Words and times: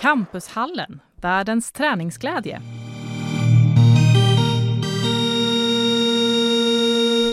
Campushallen, 0.00 1.00
världens 1.16 1.72
träningsglädje. 1.72 2.62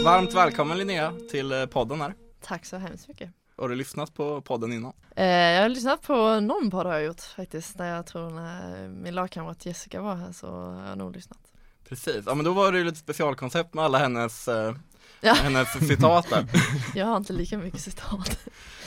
Varmt 0.06 0.34
välkommen 0.34 0.78
Linnea 0.78 1.14
till 1.32 1.52
eh, 1.52 1.66
podden 1.66 2.02
här. 2.02 2.14
Tack 2.42 2.66
så 2.66 2.78
hemskt 2.78 3.08
mycket. 3.08 3.32
Har 3.58 3.70
du 3.70 3.76
lyssnat 3.76 4.14
på 4.14 4.42
podden 4.42 4.74
innan? 4.74 4.94
Eh, 5.16 5.26
jag 5.26 5.62
har 5.62 5.70
lyssnat 5.70 6.02
på 6.02 6.40
någon 6.40 6.72
podd 6.72 6.86
har 6.86 6.94
jag 6.94 7.04
gjort 7.04 7.22
faktiskt, 7.22 7.78
där 7.78 7.96
jag 7.96 8.06
tror 8.06 8.30
när 8.30 8.88
min 8.88 9.16
lagkamrat 9.16 9.66
Jessica 9.66 10.02
var 10.02 10.16
här 10.16 10.32
så 10.32 10.48
har 10.48 10.88
jag 10.90 10.98
nog 10.98 11.16
lyssnat. 11.16 11.40
Precis, 11.90 12.24
ja 12.26 12.36
men 12.36 12.46
då 12.46 12.54
var 12.54 12.72
det 12.72 12.78
ju 12.78 12.84
lite 12.84 12.98
specialkoncept 12.98 13.74
med 13.74 13.86
alla 13.86 13.98
hennes, 13.98 14.48
eh, 14.48 14.76
Ja. 15.26 15.34
hennes 15.44 15.88
citat 15.88 16.30
där. 16.30 16.46
Jag 16.96 17.06
har 17.06 17.18
inte 17.18 17.34
lika 17.34 17.58
mycket 17.58 17.80
citat. 17.82 18.40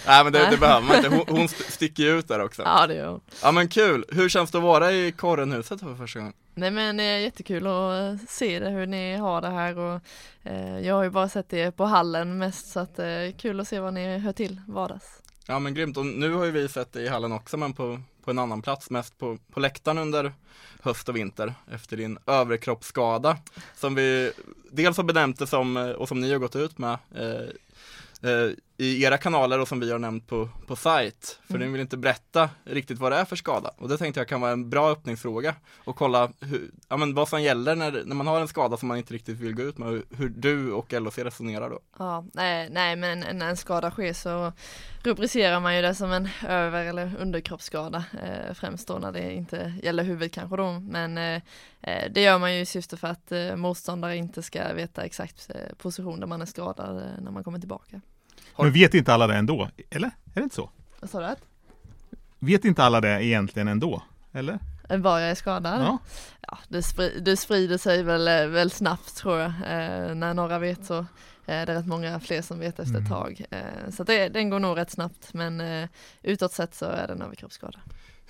Nej 0.06 0.24
men 0.24 0.33
det, 0.33 0.51
det 0.51 0.56
behöver 0.56 0.87
man 0.87 0.97
inte, 0.97 1.09
hon, 1.09 1.24
hon 1.37 1.45
st- 1.45 1.73
sticker 1.73 2.02
ju 2.02 2.19
ut 2.19 2.28
där 2.28 2.41
också. 2.41 2.62
Ja 2.62 2.87
det 2.87 2.95
gör 2.95 3.09
hon. 3.11 3.20
Ja 3.42 3.52
men 3.52 3.69
kul, 3.69 4.05
hur 4.09 4.28
känns 4.28 4.51
det 4.51 4.59
att 4.59 4.64
vara 4.64 4.92
i 4.92 5.12
Korrenhuset 5.12 5.80
för 5.80 5.95
första 5.95 6.19
gången? 6.19 6.34
Nej 6.55 6.70
men 6.70 6.97
det 6.97 7.02
är 7.02 7.19
jättekul 7.19 7.66
att 7.66 7.92
eh, 8.20 8.27
se 8.28 8.58
det, 8.58 8.70
hur 8.70 8.86
ni 8.86 9.17
har 9.17 9.41
det 9.41 9.48
här 9.50 9.78
och 9.78 10.00
eh, 10.42 10.78
jag 10.80 10.95
har 10.95 11.05
ju 11.05 11.11
bara 11.11 11.28
sett 11.28 11.48
det 11.48 11.70
på 11.77 11.84
hallen 11.84 12.39
mest 12.39 12.73
så 12.73 12.80
att 12.80 12.98
eh, 12.98 13.06
kul 13.39 13.61
att 13.61 13.69
se 13.69 13.80
vad 13.80 13.95
ni 13.95 14.19
hör 14.19 14.33
till 14.33 14.61
vardags. 14.69 15.05
Ja 15.51 15.59
men 15.59 15.75
grymt, 15.75 15.97
och 15.97 16.07
nu 16.07 16.33
har 16.33 16.45
ju 16.45 16.51
vi 16.51 16.69
sett 16.69 16.93
dig 16.93 17.05
i 17.05 17.09
hallen 17.09 17.33
också 17.33 17.57
men 17.57 17.73
på, 17.73 18.01
på 18.25 18.31
en 18.31 18.39
annan 18.39 18.63
plats, 18.63 18.91
mest 18.91 19.19
på, 19.19 19.39
på 19.53 19.61
läktaren 19.61 19.99
under 19.99 20.33
höst 20.83 21.09
och 21.09 21.17
vinter 21.17 21.55
efter 21.71 21.97
din 21.97 22.19
överkroppsskada 22.27 23.37
som 23.75 23.95
vi 23.95 24.33
dels 24.71 24.97
har 24.97 25.05
benämnt 25.05 25.39
det 25.39 25.47
som, 25.47 25.77
eh, 25.77 25.91
och 25.91 26.09
som 26.09 26.21
ni 26.21 26.33
har 26.33 26.39
gått 26.39 26.57
ut 26.57 26.79
med 26.79 26.99
eh, 27.15 28.31
eh, 28.31 28.51
i 28.81 29.03
era 29.05 29.19
kanaler 29.19 29.61
och 29.61 29.69
som 29.69 29.81
vi 29.81 29.93
har 29.93 29.98
nämnt 29.98 30.27
på, 30.27 30.48
på 30.67 30.77
sajt. 30.77 31.39
För 31.47 31.55
Mm. 31.55 31.67
ni 31.67 31.73
vill 31.73 31.81
inte 31.81 31.97
berätta 31.97 32.51
riktigt 32.65 32.98
vad 32.98 33.12
det 33.12 33.17
är 33.17 33.25
för 33.25 33.37
skada. 33.37 33.70
Och 33.79 33.89
det 33.89 33.98
tänkte 33.98 34.20
jag 34.20 34.29
kan 34.29 34.41
vara 34.41 34.53
en 34.53 34.70
bra 34.70 34.91
öppningsfråga 34.91 35.55
och 35.85 35.97
kolla 35.97 36.31
hur, 36.41 36.70
ja, 36.89 36.97
men 36.97 37.15
vad 37.15 37.29
som 37.29 37.43
gäller 37.43 37.77
när, 37.77 38.03
när 38.05 38.15
man 38.15 38.27
har 38.27 38.41
en 38.41 38.48
skada 38.48 38.77
som 38.77 38.89
man 38.89 38.97
inte 38.97 39.15
riktigt 39.15 39.39
vill 39.39 39.55
gå 39.55 39.62
ut 39.62 39.79
med. 39.79 39.89
Hur, 39.89 40.05
hur 40.11 40.29
du 40.29 40.73
och 40.73 40.93
LHC 40.93 41.19
resonerar 41.19 41.70
då. 41.70 41.81
Ja, 41.98 42.25
nej, 42.33 42.69
nej 42.70 42.97
men 42.97 43.39
när 43.39 43.48
en 43.48 43.57
skada 43.57 43.91
sker 43.91 44.12
så 44.12 44.53
rubricerar 45.03 45.61
man 45.61 45.77
ju 45.77 45.83
det 45.83 45.95
som 45.95 46.13
en 46.13 46.29
över 46.48 46.85
eller 46.85 47.17
underkroppsskada 47.19 48.05
eh, 48.23 48.55
främst 48.55 48.89
då 48.89 48.95
när 48.98 49.13
det 49.13 49.33
inte 49.33 49.73
gäller 49.83 50.05
huvudet 50.05 50.33
kanske 50.33 50.57
då 50.57 50.73
men 50.81 51.19
eh, 51.19 51.42
eh, 51.81 52.11
det 52.13 52.20
gör 52.23 52.39
man 52.39 52.55
ju 52.55 52.61
i 52.61 52.67
syfte 52.67 52.97
för 52.97 53.09
att 53.09 53.33
eh, 53.33 53.57
motståndare 53.57 54.17
inte 54.17 54.42
ska 54.42 54.73
veta 54.73 55.03
exakt 55.05 55.51
eh, 55.55 55.77
position 55.77 56.20
där 56.20 56.27
man 56.27 56.42
är 56.42 56.47
skadad 56.47 56.97
eh, 56.97 57.23
när 57.23 57.31
man 57.31 57.45
kommer 57.45 57.59
tillbaka. 57.59 58.01
Har- 58.53 58.64
Men 58.64 58.72
vet 58.72 58.94
inte 58.94 59.14
alla 59.14 59.27
det 59.27 59.34
ändå? 59.34 59.69
Eller? 59.91 60.08
Är 60.08 60.12
det 60.34 60.42
inte 60.42 60.55
så? 60.55 60.70
Vad 61.00 61.11
sa 61.11 61.20
du? 61.20 61.34
Vet 62.39 62.64
inte 62.64 62.83
alla 62.84 63.00
det 63.00 63.25
egentligen 63.25 63.69
ändå? 63.69 64.03
Eller? 64.33 64.58
Eh, 64.89 64.98
Var 64.98 65.19
jag 65.19 65.30
är 65.30 65.34
skadad? 65.34 65.80
Ja. 65.83 65.98
Ja, 66.41 66.58
det, 66.69 66.80
spri- 66.80 67.20
det 67.20 67.36
sprider 67.36 67.78
sig 67.78 68.03
väl, 68.03 68.28
eh, 68.28 68.47
väl 68.47 68.70
snabbt 68.70 69.17
tror 69.17 69.39
jag. 69.39 69.48
Eh, 69.48 70.14
när 70.14 70.34
några 70.34 70.58
vet 70.58 70.84
så 70.84 71.06
är 71.47 71.67
det 71.67 71.75
rätt 71.75 71.86
många 71.86 72.20
fler 72.20 72.42
som 72.42 72.58
vet 72.58 72.79
efter 72.79 72.95
ett 72.95 72.98
Mm. 72.98 73.08
tag. 73.11 73.45
Eh, 73.51 73.90
så 73.90 74.05
det, 74.05 74.29
den 74.29 74.51
går 74.51 74.58
nog 74.61 74.77
rätt 74.77 74.90
snabbt 74.90 75.34
men 75.34 75.61
eh, 75.61 75.89
utåt 76.23 76.52
sett 76.52 76.74
så 76.74 76.84
är 76.84 77.07
det 77.07 77.13
en 77.13 77.23
överkroppsskada. 77.23 77.79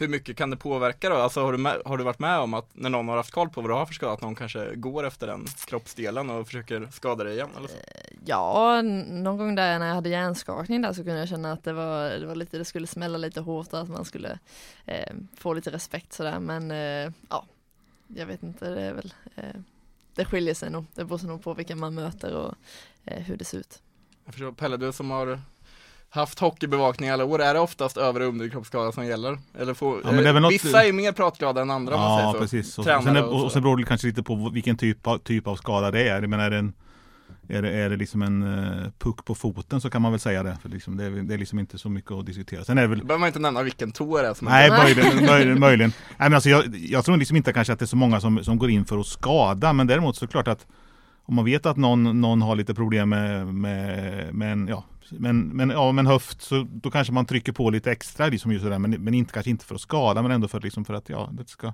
Hur 0.00 0.08
mycket 0.08 0.36
kan 0.36 0.50
det 0.50 0.56
påverka 0.56 1.08
då? 1.08 1.14
Alltså 1.16 1.40
har 1.44 1.52
du, 1.52 1.58
med, 1.58 1.82
har 1.84 1.98
du 1.98 2.04
varit 2.04 2.18
med 2.18 2.38
om 2.38 2.54
att 2.54 2.68
när 2.72 2.90
någon 2.90 3.08
har 3.08 3.16
haft 3.16 3.30
koll 3.30 3.48
på 3.50 3.60
vad 3.60 3.70
du 3.70 3.74
har 3.74 3.86
för 3.86 3.94
skada, 3.94 4.12
att 4.12 4.20
någon 4.20 4.34
kanske 4.34 4.74
går 4.74 5.06
efter 5.06 5.26
den 5.26 5.44
kroppsdelen 5.66 6.30
och 6.30 6.46
försöker 6.46 6.88
skada 6.92 7.24
dig 7.24 7.34
igen? 7.34 7.48
Eller 7.56 7.68
så? 7.68 7.74
Ja, 8.24 8.78
n- 8.78 9.22
någon 9.22 9.36
gång 9.38 9.54
där 9.54 9.78
när 9.78 9.86
jag 9.88 9.94
hade 9.94 10.08
hjärnskakning 10.08 10.82
där 10.82 10.92
så 10.92 11.04
kunde 11.04 11.18
jag 11.18 11.28
känna 11.28 11.52
att 11.52 11.64
det 11.64 11.72
var, 11.72 12.10
det 12.10 12.26
var 12.26 12.34
lite, 12.34 12.58
det 12.58 12.64
skulle 12.64 12.86
smälla 12.86 13.18
lite 13.18 13.40
hårt 13.40 13.72
och 13.72 13.80
att 13.80 13.88
man 13.88 14.04
skulle 14.04 14.38
eh, 14.86 15.14
få 15.36 15.52
lite 15.54 15.70
respekt 15.70 16.12
sådär 16.12 16.38
men 16.40 16.70
eh, 16.70 17.12
ja, 17.28 17.44
jag 18.08 18.26
vet 18.26 18.42
inte, 18.42 18.70
det 18.70 18.80
är 18.82 18.92
väl, 18.92 19.14
eh, 19.36 19.44
det 20.14 20.24
skiljer 20.24 20.54
sig 20.54 20.70
nog, 20.70 20.84
det 20.94 21.04
beror 21.04 21.26
nog 21.26 21.42
på 21.42 21.54
vilka 21.54 21.76
man 21.76 21.94
möter 21.94 22.34
och 22.34 22.54
eh, 23.04 23.22
hur 23.22 23.36
det 23.36 23.44
ser 23.44 23.58
ut. 23.58 23.82
Jag 24.24 24.34
förstår, 24.34 24.52
Pelle, 24.52 24.76
du 24.76 24.92
som 24.92 25.10
har 25.10 25.40
haft 26.10 26.38
hockeybevakning 26.38 27.10
alla 27.10 27.24
år, 27.24 27.38
är 27.42 27.54
det 27.54 27.60
oftast 27.60 27.96
över 27.96 28.20
och 28.20 28.28
underkroppsskada 28.28 28.92
som 28.92 29.06
gäller? 29.06 29.38
Eller 29.58 29.74
får, 29.74 30.00
Ja, 30.04 30.12
men 30.12 30.22
det 30.22 30.28
är 30.28 30.32
väl 30.32 30.42
något- 30.42 30.52
Vissa 30.52 30.84
är 30.84 30.92
mer 30.92 31.12
pratglada 31.12 31.62
än 31.62 31.70
andra 31.70 31.94
om 31.94 32.00
man 32.00 32.10
Ja, 32.12 32.18
säger 32.18 32.32
så. 32.32 32.38
precis. 32.38 32.78
Och, 32.78 32.84
sen, 32.84 33.16
är- 33.16 33.24
och 33.24 33.32
och, 33.34 33.40
så. 33.40 33.46
och 33.46 33.52
sen 33.52 33.62
beror 33.62 33.76
det 33.76 33.84
kanske 33.84 34.06
lite 34.06 34.22
på 34.22 34.50
vilken 34.54 34.76
typ 34.76 35.06
av, 35.06 35.18
typ 35.18 35.46
av 35.46 35.56
skada 35.56 35.90
det 35.90 36.08
är. 36.08 36.26
Menar, 36.26 36.44
är 36.44 36.50
det, 36.50 36.56
en, 36.58 36.72
är 37.48 37.62
det, 37.62 37.70
är 37.70 37.90
det 37.90 37.96
liksom 37.96 38.22
en 38.22 38.42
uh, 38.42 38.86
puck 38.98 39.24
på 39.24 39.34
foten 39.34 39.80
så 39.80 39.90
kan 39.90 40.02
man 40.02 40.12
väl 40.12 40.20
säga 40.20 40.42
det. 40.42 40.56
För 40.62 40.68
liksom, 40.68 40.96
det, 40.96 41.04
är, 41.04 41.10
det 41.10 41.34
är 41.34 41.38
liksom 41.38 41.58
inte 41.58 41.78
så 41.78 41.88
mycket 41.88 42.12
att 42.12 42.26
diskutera. 42.26 42.64
Sen 42.64 42.78
är 42.78 42.82
det 42.82 42.88
väl 42.88 42.98
behöver 43.04 43.18
man 43.20 43.26
inte 43.26 43.38
nämna 43.38 43.62
vilken 43.62 43.92
tå 43.92 44.18
det 44.18 44.28
är 44.28 44.34
som 44.34 44.46
är 44.46 44.50
Nej, 44.50 44.70
möjligen. 44.84 45.26
möjligen, 45.26 45.60
möjligen. 45.60 45.92
Nej, 46.08 46.28
men 46.28 46.34
alltså, 46.34 46.48
jag, 46.50 46.76
jag 46.76 47.04
tror 47.04 47.16
liksom 47.16 47.36
inte 47.36 47.52
kanske 47.52 47.72
att 47.72 47.78
det 47.78 47.84
är 47.84 47.86
så 47.86 47.96
många 47.96 48.20
som, 48.20 48.44
som 48.44 48.58
går 48.58 48.70
in 48.70 48.84
för 48.84 48.98
att 48.98 49.06
skada. 49.06 49.72
Men 49.72 49.86
däremot 49.86 50.16
så 50.16 50.24
är 50.24 50.26
det 50.26 50.30
klart 50.32 50.48
att 50.48 50.66
om 51.24 51.34
man 51.34 51.44
vet 51.44 51.66
att 51.66 51.76
någon, 51.76 52.20
någon 52.20 52.42
har 52.42 52.56
lite 52.56 52.74
problem 52.74 53.08
med, 53.08 53.46
med, 53.54 54.34
med, 54.34 54.52
en, 54.52 54.68
ja, 54.68 54.84
men, 55.10 55.48
men, 55.48 55.70
ja, 55.70 55.92
med 55.92 56.06
höft 56.06 56.42
så 56.42 56.66
då 56.70 56.90
kanske 56.90 57.12
man 57.12 57.26
trycker 57.26 57.52
på 57.52 57.70
lite 57.70 57.92
extra 57.92 58.26
liksom 58.26 58.52
just 58.52 58.64
sådär, 58.64 58.78
men, 58.78 58.90
men 58.90 59.14
inte, 59.14 59.32
kanske 59.32 59.50
inte 59.50 59.64
för 59.64 59.74
att 59.74 59.80
skada 59.80 60.22
men 60.22 60.30
ändå 60.30 60.48
för, 60.48 60.60
liksom 60.60 60.84
för 60.84 60.94
att 60.94 61.08
ja, 61.08 61.30
det 61.32 61.48
ska 61.48 61.72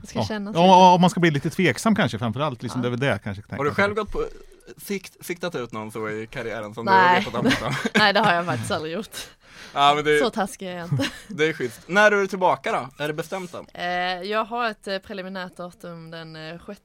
det 0.00 0.06
ska 0.06 0.18
ja. 0.18 0.24
kännas 0.24 0.56
ja, 0.56 0.94
om 0.94 1.00
man 1.00 1.10
ska 1.10 1.20
bli 1.20 1.30
lite 1.30 1.50
tveksam 1.50 1.94
kanske 1.94 2.18
framförallt. 2.18 2.62
Liksom, 2.62 2.80
Ja. 2.80 2.82
Det 2.82 2.88
är 2.88 2.90
väl 2.90 3.00
det 3.00 3.06
jag 3.06 3.22
kanske 3.22 3.42
tänker 3.42 3.56
Har 3.56 3.64
du 3.64 3.70
själv 3.70 3.94
gått 3.94 4.12
på, 4.12 4.24
sikt, 4.76 5.26
siktat 5.26 5.54
ut 5.54 5.72
någon 5.72 5.90
så 5.90 6.08
i 6.08 6.26
karriären 6.26 6.74
som 6.74 6.84
Nej. 6.84 7.24
du 7.24 7.30
har 7.30 7.42
vetat 7.42 7.62
om? 7.62 7.72
Nej 7.94 8.12
det 8.12 8.20
har 8.20 8.34
jag 8.34 8.46
faktiskt 8.46 8.70
aldrig 8.70 8.92
gjort. 8.94 9.16
ja 9.74 9.92
men 9.94 10.04
det, 10.04 10.18
Så 10.18 10.30
taskig 10.30 10.68
är 10.68 10.76
jag 10.76 10.88
inte. 10.88 11.10
det 11.28 11.44
är 11.44 11.52
schysst. 11.52 11.80
När 11.86 12.12
är 12.12 12.16
du 12.16 12.26
tillbaka 12.26 12.72
då? 12.72 13.04
Är 13.04 13.08
det 13.08 13.14
bestämt 13.14 13.54
än? 13.54 13.66
Eh, 13.74 14.22
jag 14.22 14.44
har 14.44 14.70
ett 14.70 14.88
eh, 14.88 14.98
preliminärt 14.98 15.56
datum 15.56 16.10
den 16.10 16.36
eh, 16.36 16.60
6 16.66 16.80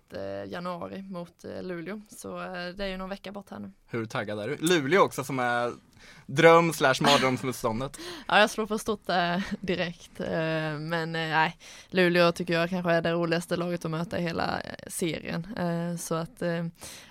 januari 0.51 1.01
mot 1.01 1.45
eh, 1.45 1.63
Luleå. 1.63 2.01
Så 2.09 2.39
eh, 2.39 2.67
det 2.75 2.83
är 2.83 2.87
ju 2.87 2.97
någon 2.97 3.09
vecka 3.09 3.31
bort 3.31 3.49
här 3.49 3.59
nu. 3.59 3.71
Hur 3.87 4.05
taggad 4.05 4.39
är 4.39 4.47
du? 4.47 4.57
Luleå 4.57 5.01
också 5.01 5.23
som 5.23 5.39
är 5.39 5.71
dröm 6.25 6.73
slash 6.73 6.95
mardrömsmotståndet. 7.01 7.97
Ja, 8.27 8.39
jag 8.39 8.49
slår 8.49 8.65
på 8.67 8.77
stort 8.77 9.07
där 9.07 9.43
direkt. 9.59 10.19
eh, 10.19 10.29
Men 10.79 11.15
eh, 11.15 11.29
nej, 11.29 11.57
Luleå 11.89 12.31
tycker 12.31 12.53
jag 12.53 12.69
kanske 12.69 12.91
är 12.91 13.01
det 13.01 13.11
roligaste 13.11 13.55
laget 13.55 13.85
att 13.85 13.91
möta 13.91 14.19
i 14.19 14.21
hela 14.21 14.59
eh, 14.59 14.73
serien. 14.87 15.47
Eh, 15.57 15.97
Så 15.97 16.15
att 16.15 16.41
eh, 16.41 16.65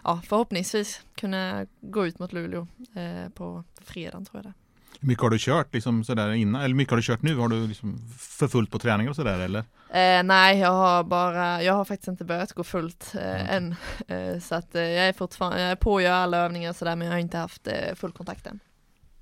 ja, 0.04 0.20
förhoppningsvis 0.26 1.00
kunna 1.14 1.66
gå 1.80 2.06
ut 2.06 2.18
mot 2.18 2.32
Luleå 2.32 2.66
eh, 2.96 3.28
på 3.34 3.64
fredagen 3.84 4.24
tror 4.26 4.38
jag 4.38 4.44
det. 4.44 4.52
Hur 5.00 5.08
mycket 5.08 5.22
har 5.22 5.30
du 5.30 5.38
kört 5.38 5.74
liksom 5.74 6.04
sådär 6.04 6.30
innan? 6.32 6.62
Eller 6.62 6.74
mycket 6.74 6.90
har 6.90 6.96
du 6.96 7.02
kört 7.02 7.22
nu? 7.22 7.36
Har 7.36 7.48
du 7.48 7.66
liksom 7.66 7.98
för 8.18 8.48
fullt 8.48 8.70
på 8.70 8.78
träningar 8.78 9.10
och 9.10 9.16
sådär 9.16 9.38
eller? 9.38 9.58
Eh, 9.90 10.22
nej, 10.22 10.58
jag 10.58 10.70
har 10.72 11.04
bara, 11.04 11.62
jag 11.62 11.74
har 11.74 11.84
faktiskt 11.84 12.08
inte 12.08 12.24
börjat 12.24 12.52
gå 12.52 12.64
fullt 12.64 13.14
eh, 13.14 13.20
Okej. 13.20 13.46
än. 13.50 13.74
Eh, 14.08 14.38
så 14.40 14.54
att 14.54 14.74
eh, 14.74 14.82
jag 14.82 15.08
är 15.08 15.12
fortfarande, 15.12 15.60
jag 15.62 15.70
är 15.70 15.76
på 15.76 15.96
att 15.96 16.02
göra 16.02 16.16
alla 16.16 16.38
övningar 16.38 16.70
och 16.70 16.76
sådär 16.76 16.96
men 16.96 17.06
jag 17.06 17.14
har 17.14 17.18
inte 17.20 17.38
haft 17.38 17.66
eh, 17.66 17.94
full 17.94 18.12
kontakt 18.12 18.46
än. 18.46 18.60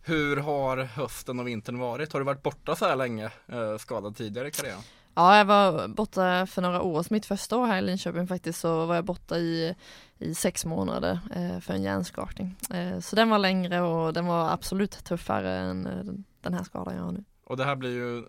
Hur 0.09 0.37
har 0.37 0.77
hösten 0.77 1.41
och 1.41 1.49
vintern 1.49 1.79
varit? 1.79 2.13
Har 2.13 2.21
du 2.21 2.27
varit 2.27 2.43
borta 2.43 2.77
så 2.77 2.85
här 2.85 2.97
länge, 2.97 3.25
eh, 3.25 3.77
skadad 3.79 4.17
tidigare 4.17 4.49
i 4.49 4.51
karriären? 4.51 4.81
Ja, 5.15 5.37
jag 5.37 5.45
var 5.45 5.89
borta 5.89 6.47
för 6.47 6.63
några 6.63 6.83
år, 6.83 7.03
så 7.03 7.15
mitt 7.15 7.27
första 7.27 7.57
år 7.57 7.67
här 7.67 7.79
i 7.79 7.83
Linköping 7.83 8.27
faktiskt 8.27 8.61
så 8.61 8.87
var 8.87 8.95
jag 8.95 9.05
borta 9.05 9.39
i, 9.39 9.75
i 10.19 10.35
sex 10.35 10.65
månader 10.65 11.19
eh, 11.35 11.61
för 11.61 11.75
en 11.75 11.83
hjärnskakning. 11.83 12.57
Eh, 12.71 13.01
så 13.01 13.17
den 13.17 13.31
var 13.31 13.39
längre 13.39 13.81
och 13.81 14.13
den 14.13 14.27
var 14.27 14.51
absolut 14.51 15.05
tuffare 15.05 15.59
än 15.59 15.87
eh, 15.87 16.15
den 16.41 16.55
här 16.55 16.65
skadan 16.65 16.97
jag 16.97 17.03
har 17.03 17.13
nu. 17.13 17.25
Och 17.45 17.57
det 17.57 17.65
här 17.65 17.77
blir 17.77 17.91
ju 17.91 18.25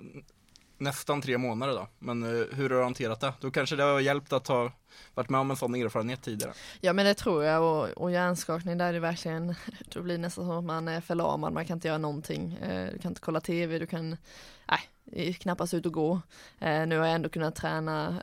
nästan 0.80 1.22
tre 1.22 1.38
månader 1.38 1.74
då, 1.74 1.88
men 2.00 2.24
eh, 2.24 2.30
hur 2.30 2.70
har 2.70 2.78
du 2.78 2.84
hanterat 2.84 3.20
det? 3.20 3.34
Då 3.40 3.52
kanske 3.52 3.76
det 3.76 3.84
har 3.84 4.00
hjälpt 4.00 4.34
att 4.34 4.48
ha 4.48 4.72
varit 5.14 5.30
med 5.30 5.42
om 5.42 5.52
en 5.52 5.58
sån 5.58 5.76
erfarenhet 5.76 6.22
tidigare. 6.22 6.54
Ja 6.81 6.94
men 6.94 7.06
det 7.06 7.14
tror 7.14 7.44
jag 7.44 7.64
och, 7.64 7.90
och 7.90 8.12
hjärnskakning 8.12 8.78
där 8.78 8.86
är 8.86 8.94
det 8.94 9.00
verkligen, 9.00 9.56
då 9.94 10.02
blir 10.02 10.18
nästan 10.18 10.46
som 10.46 10.58
att 10.58 10.64
man 10.64 10.88
är 10.88 11.02
förlamad, 11.02 11.54
man 11.54 11.66
kan 11.66 11.78
inte 11.78 11.88
göra 11.88 11.98
någonting. 11.98 12.54
Eh, 12.54 12.94
du 12.94 13.00
kan 13.00 13.12
inte 13.12 13.22
kolla 13.22 13.42
tv, 13.42 13.80
du 13.80 13.88
kan, 13.88 14.18
nej, 14.66 15.34
knappast 15.34 15.74
ut 15.74 15.86
och 15.86 15.94
gå. 15.94 16.22
Eh, 16.60 16.88
nu 16.88 16.98
har 16.98 17.06
jag 17.06 17.16
ändå 17.16 17.30
kunnat 17.30 17.56
träna 17.56 18.22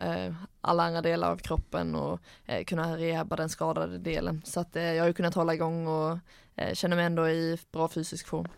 alla 0.61 0.83
andra 0.83 1.03
delar 1.03 1.31
av 1.31 1.37
kroppen 1.37 1.95
och 1.95 2.21
kunna 2.67 2.97
rehabba 2.97 3.37
den 3.37 3.49
skadade 3.49 3.99
delen. 3.99 4.43
Så 4.45 4.61
att 4.61 4.71
jag 4.73 5.01
har 5.01 5.07
ju 5.07 5.13
kunnat 5.13 5.35
hålla 5.35 5.55
igång 5.55 5.87
och 5.87 6.19
känner 6.73 6.97
mig 6.97 7.05
ändå 7.05 7.29
i 7.29 7.59
bra 7.73 7.89
fysisk 7.89 8.27
form. 8.29 8.49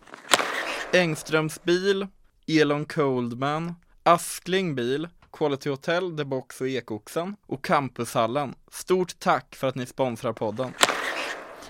Engströms 0.92 1.62
bil, 1.62 2.06
Elon 2.48 2.84
Coldman, 2.84 3.74
Askling 4.08 4.74
bil, 4.74 5.08
Quality 5.32 5.70
Hotel, 5.70 6.16
The 6.16 6.24
Box 6.24 6.60
och 6.60 6.68
Ekoxen 6.68 7.36
och 7.46 7.64
Campushallen. 7.64 8.54
Stort 8.70 9.18
tack 9.18 9.54
för 9.54 9.66
att 9.66 9.74
ni 9.74 9.86
sponsrar 9.86 10.32
podden. 10.32 10.72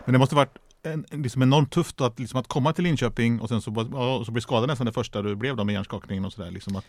Men 0.04 0.12
det 0.12 0.18
måste 0.18 0.34
varit 0.34 0.56
en, 0.82 1.04
liksom 1.10 1.42
enormt 1.42 1.72
tufft 1.72 2.00
att, 2.00 2.18
liksom 2.18 2.40
att 2.40 2.48
komma 2.48 2.72
till 2.72 2.84
Linköping 2.84 3.40
och 3.40 3.48
sen 3.48 3.62
så, 3.62 3.88
ja, 3.92 4.16
och 4.16 4.26
så 4.26 4.32
blir 4.32 4.40
skadad 4.40 4.68
nästan 4.68 4.86
det 4.86 4.92
första 4.92 5.22
du 5.22 5.36
blev 5.36 5.56
då 5.56 5.64
med 5.64 5.72
hjärnskakningen 5.72 6.24
och 6.24 6.32
sådär. 6.32 6.50
Liksom 6.50 6.76
att, 6.76 6.86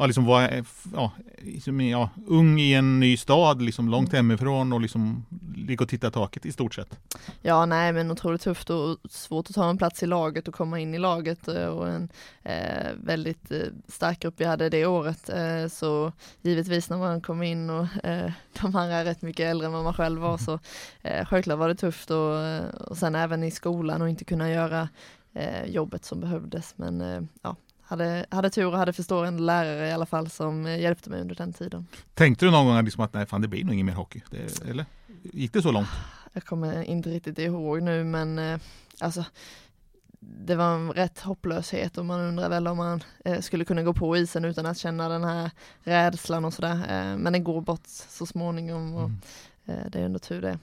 ja, 0.00 0.06
liksom 0.06 0.24
vara 0.24 0.50
ja, 0.94 1.12
liksom, 1.38 1.80
ja, 1.80 2.10
ung 2.26 2.60
i 2.60 2.74
en 2.74 3.00
ny 3.00 3.16
stad, 3.16 3.62
liksom 3.62 3.88
långt 3.88 4.12
hemifrån 4.12 4.72
och 4.72 4.80
liksom 4.80 5.26
ligga 5.56 5.82
och 5.82 5.88
titta 5.88 6.08
i 6.08 6.10
taket 6.10 6.46
i 6.46 6.52
stort 6.52 6.74
sett. 6.74 6.98
Ja, 7.42 7.66
nej 7.66 7.92
men 7.92 8.10
otroligt 8.10 8.40
tufft 8.40 8.70
och 8.70 8.98
svårt 9.10 9.48
att 9.48 9.54
ta 9.54 9.70
en 9.70 9.78
plats 9.78 10.02
i 10.02 10.06
laget 10.06 10.48
och 10.48 10.54
komma 10.54 10.80
in 10.80 10.94
i 10.94 10.98
laget 10.98 11.48
eh, 11.48 11.66
och 11.66 11.88
en 11.88 12.08
eh, 12.42 12.92
väldigt 12.96 13.50
eh, 13.50 13.58
stark 13.88 14.20
grupp 14.20 14.34
vi 14.36 14.44
hade 14.44 14.68
det 14.68 14.86
året. 14.86 15.28
Eh, 15.28 15.68
så 15.68 16.12
givetvis 16.42 16.90
när 16.90 16.98
man 16.98 17.20
kom 17.20 17.42
in 17.42 17.70
och 17.70 18.04
eh, 18.04 18.32
de 18.60 18.76
andra 18.76 18.96
är 18.96 19.04
rätt 19.04 19.22
mycket 19.22 19.46
äldre 19.50 19.66
än 19.66 19.72
vad 19.72 19.84
man 19.84 19.94
själv 19.94 20.20
var 20.20 20.38
så 20.38 20.58
eh, 21.02 21.26
självklart 21.26 21.58
var 21.58 21.68
det 21.68 21.74
tufft 21.74 22.10
och, 22.10 22.38
eh, 22.38 22.68
och 22.68 22.96
sen 22.96 23.14
även 23.14 23.42
i 23.44 23.50
skolan 23.50 24.02
och 24.02 24.08
inte 24.08 24.24
kunna 24.24 24.50
göra 24.50 24.88
eh, 25.34 25.64
jobbet 25.64 26.04
som 26.04 26.20
behövdes. 26.20 26.74
Men 26.76 27.00
eh, 27.00 27.20
ja, 27.42 27.56
hade, 27.90 28.26
hade 28.30 28.50
tur 28.50 28.66
och 28.66 28.78
hade 28.78 28.92
förstående 28.92 29.42
lärare 29.42 29.88
i 29.88 29.92
alla 29.92 30.06
fall 30.06 30.30
som 30.30 30.66
hjälpte 30.66 31.10
mig 31.10 31.20
under 31.20 31.34
den 31.34 31.52
tiden. 31.52 31.86
Tänkte 32.14 32.44
du 32.44 32.50
någon 32.50 32.66
gång 32.66 32.84
liksom 32.84 33.04
att 33.04 33.14
nej 33.14 33.26
fan 33.26 33.40
det 33.42 33.48
blir 33.48 33.64
nog 33.64 33.74
ingen 33.74 33.86
mer 33.86 33.92
hockey? 33.94 34.22
Det, 34.30 34.68
eller? 34.70 34.84
Gick 35.22 35.52
det 35.52 35.62
så 35.62 35.72
långt? 35.72 35.88
Jag 36.32 36.44
kommer 36.44 36.82
inte 36.82 37.10
riktigt 37.10 37.38
ihåg 37.38 37.82
nu 37.82 38.04
men 38.04 38.38
eh, 38.38 38.58
alltså 39.00 39.24
det 40.20 40.54
var 40.56 40.74
en 40.74 40.92
rätt 40.92 41.20
hopplöshet 41.20 41.98
och 41.98 42.06
man 42.06 42.20
undrar 42.20 42.48
väl 42.48 42.66
om 42.68 42.76
man 42.76 43.02
eh, 43.24 43.40
skulle 43.40 43.64
kunna 43.64 43.82
gå 43.82 43.92
på 43.94 44.16
isen 44.16 44.44
utan 44.44 44.66
att 44.66 44.78
känna 44.78 45.08
den 45.08 45.24
här 45.24 45.50
rädslan 45.82 46.44
och 46.44 46.54
sådär. 46.54 46.72
Eh, 46.74 47.16
men 47.18 47.32
den 47.32 47.44
går 47.44 47.60
bort 47.60 47.86
så 47.86 48.26
småningom 48.26 48.94
och 48.94 49.10
Mm. 49.66 49.90
det 49.90 49.98
är 50.00 50.04
ändå 50.04 50.18
tur 50.18 50.42
det. 50.42 50.58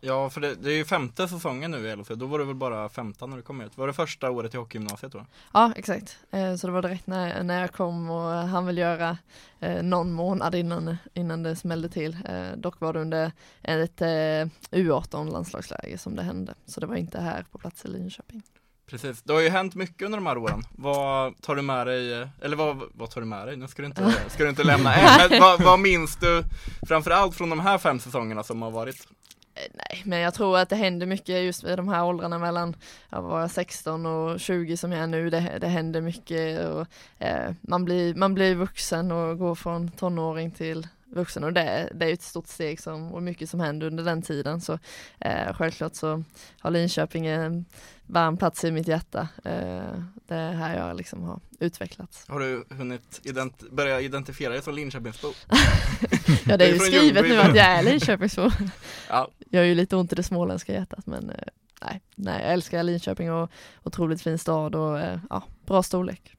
Ja, 0.00 0.30
för 0.30 0.40
det, 0.40 0.54
det 0.54 0.72
är 0.72 0.76
ju 0.76 0.84
femte 0.84 1.28
säsongen 1.28 1.70
nu 1.70 1.88
i 1.88 1.96
LHF, 1.96 2.08
då 2.08 2.26
var 2.26 2.38
du 2.38 2.44
väl 2.44 2.54
bara 2.54 2.88
15 2.88 3.30
när 3.30 3.36
du 3.36 3.42
kom 3.42 3.60
ut. 3.60 3.78
Var 3.78 3.86
det 3.86 3.92
första 3.92 4.30
året 4.30 4.54
i 4.54 4.56
hockeygymnasiet 4.56 5.12
då? 5.12 5.26
Ja 5.52 5.72
exakt, 5.76 6.18
eh, 6.30 6.56
så 6.56 6.66
det 6.66 6.72
var 6.72 6.82
direkt 6.82 7.06
när, 7.06 7.42
när 7.42 7.60
jag 7.60 7.72
kom 7.72 8.10
och 8.10 8.30
han 8.30 8.66
vill 8.66 8.78
göra 8.78 9.18
eh, 9.60 9.82
någon 9.82 10.12
månad 10.12 10.54
innan, 10.54 10.96
innan 11.14 11.42
det 11.42 11.56
smällde 11.56 11.88
till. 11.88 12.16
Eh, 12.28 12.56
dock 12.56 12.80
var 12.80 12.92
det 12.92 13.00
under 13.00 13.32
ett 13.62 14.00
eh, 14.00 14.76
U18 14.78 15.30
landslagsläge 15.32 15.98
som 15.98 16.16
det 16.16 16.22
hände, 16.22 16.54
så 16.66 16.80
det 16.80 16.86
var 16.86 16.96
inte 16.96 17.20
här 17.20 17.44
på 17.52 17.58
plats 17.58 17.84
i 17.84 17.88
Linköping. 17.88 18.42
Precis, 18.90 19.22
det 19.22 19.32
har 19.32 19.40
ju 19.40 19.48
hänt 19.48 19.74
mycket 19.74 20.02
under 20.02 20.18
de 20.18 20.26
här 20.26 20.38
åren. 20.38 20.62
Vad 20.70 21.42
tar 21.42 21.56
du 21.56 21.62
med 21.62 21.86
dig, 21.86 22.28
eller 22.42 22.56
vad, 22.56 22.82
vad 22.94 23.10
tar 23.10 23.20
du 23.20 23.26
med 23.26 23.46
dig? 23.46 23.56
Nu 23.56 23.68
ska 23.68 23.82
du 23.82 23.86
inte, 23.86 24.14
ska 24.28 24.42
du 24.42 24.50
inte 24.50 24.64
lämna 24.64 24.92
men 25.30 25.40
vad, 25.40 25.62
vad 25.62 25.80
minns 25.80 26.16
du 26.16 26.42
framförallt 26.88 27.34
från 27.34 27.50
de 27.50 27.60
här 27.60 27.78
fem 27.78 28.00
säsongerna 28.00 28.42
som 28.42 28.62
har 28.62 28.70
varit? 28.70 29.08
Eh, 29.56 29.70
nej, 29.74 30.02
men 30.04 30.18
jag 30.18 30.34
tror 30.34 30.58
att 30.58 30.68
det 30.68 30.76
händer 30.76 31.06
mycket 31.06 31.44
just 31.44 31.64
i 31.64 31.76
de 31.76 31.88
här 31.88 32.04
åldrarna 32.04 32.38
mellan 32.38 32.76
jag 33.10 33.22
var 33.22 33.48
16 33.48 34.06
och 34.06 34.40
20 34.40 34.76
som 34.76 34.92
jag 34.92 35.02
är 35.02 35.06
nu. 35.06 35.30
Det, 35.30 35.58
det 35.60 35.66
händer 35.66 36.00
mycket 36.00 36.66
och 36.66 36.86
eh, 37.18 37.52
man, 37.60 37.84
blir, 37.84 38.14
man 38.14 38.34
blir 38.34 38.54
vuxen 38.54 39.12
och 39.12 39.38
går 39.38 39.54
från 39.54 39.90
tonåring 39.90 40.50
till 40.50 40.86
vuxen 41.16 41.44
och 41.44 41.52
det, 41.52 41.90
det 41.94 42.04
är 42.04 42.08
ju 42.08 42.14
ett 42.14 42.22
stort 42.22 42.46
steg 42.46 42.80
som, 42.80 43.12
och 43.14 43.22
mycket 43.22 43.50
som 43.50 43.60
händer 43.60 43.86
under 43.86 44.04
den 44.04 44.22
tiden. 44.22 44.60
Så 44.60 44.78
eh, 45.20 45.52
självklart 45.54 45.94
så 45.94 46.22
har 46.60 46.70
Linköping 46.70 47.26
en 47.26 47.64
varm 48.06 48.36
plats 48.36 48.64
i 48.64 48.70
mitt 48.70 48.88
hjärta. 48.88 49.28
Eh, 49.44 50.02
det 50.28 50.34
är 50.34 50.52
här 50.52 50.78
jag 50.78 50.96
liksom 50.96 51.22
har 51.22 51.40
utvecklats. 51.60 52.28
Har 52.28 52.40
du 52.40 52.64
hunnit 52.70 53.20
ident- 53.24 53.70
börja 53.70 54.00
identifiera 54.00 54.52
dig 54.52 54.62
som 54.62 54.74
Linköpingsbo? 54.74 55.28
Ja, 56.48 56.56
det 56.56 56.64
är 56.64 56.72
ju 56.72 56.78
skrivet 56.78 57.28
nu 57.28 57.40
att 57.40 57.56
jag 57.56 57.66
är 57.66 57.82
Linköpingsbo. 57.82 58.50
Ja, 59.08 59.28
Jag 59.50 59.60
har 59.60 59.64
ju 59.66 59.74
lite 59.74 59.96
ont 59.96 60.12
i 60.12 60.14
det 60.14 60.22
småländska 60.22 60.72
hjärtat 60.72 61.06
men 61.06 61.30
eh, 61.30 61.36
nej, 61.82 62.00
nej, 62.14 62.42
jag 62.42 62.52
älskar 62.52 62.82
Linköping 62.82 63.32
och 63.32 63.50
otroligt 63.82 64.22
fin 64.22 64.38
stad 64.38 64.74
och 64.74 65.00
eh, 65.00 65.18
ja, 65.30 65.42
bra 65.66 65.82
storlek. 65.82 66.32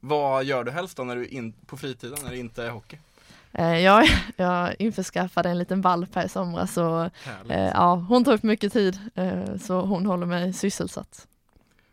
vad 0.00 0.44
gör 0.44 0.64
du 0.64 0.70
helst 0.70 0.96
då 0.96 1.04
när 1.04 1.16
du 1.16 1.26
in, 1.26 1.52
på 1.66 1.76
fritiden 1.76 2.18
när 2.24 2.30
det 2.30 2.38
inte 2.38 2.64
är 2.64 2.70
hockey? 2.70 2.98
Eh, 3.54 3.78
jag, 3.78 4.08
jag 4.36 4.74
införskaffade 4.78 5.50
en 5.50 5.58
liten 5.58 5.80
valp 5.80 6.14
här 6.14 6.24
i 6.24 6.28
somras 6.28 6.74
så 6.74 7.10
eh, 7.48 7.68
ja, 7.74 7.94
hon 8.08 8.24
tar 8.24 8.32
upp 8.32 8.42
mycket 8.42 8.72
tid 8.72 8.98
eh, 9.14 9.56
så 9.60 9.80
hon 9.80 10.06
håller 10.06 10.26
mig 10.26 10.52
sysselsatt. 10.52 11.26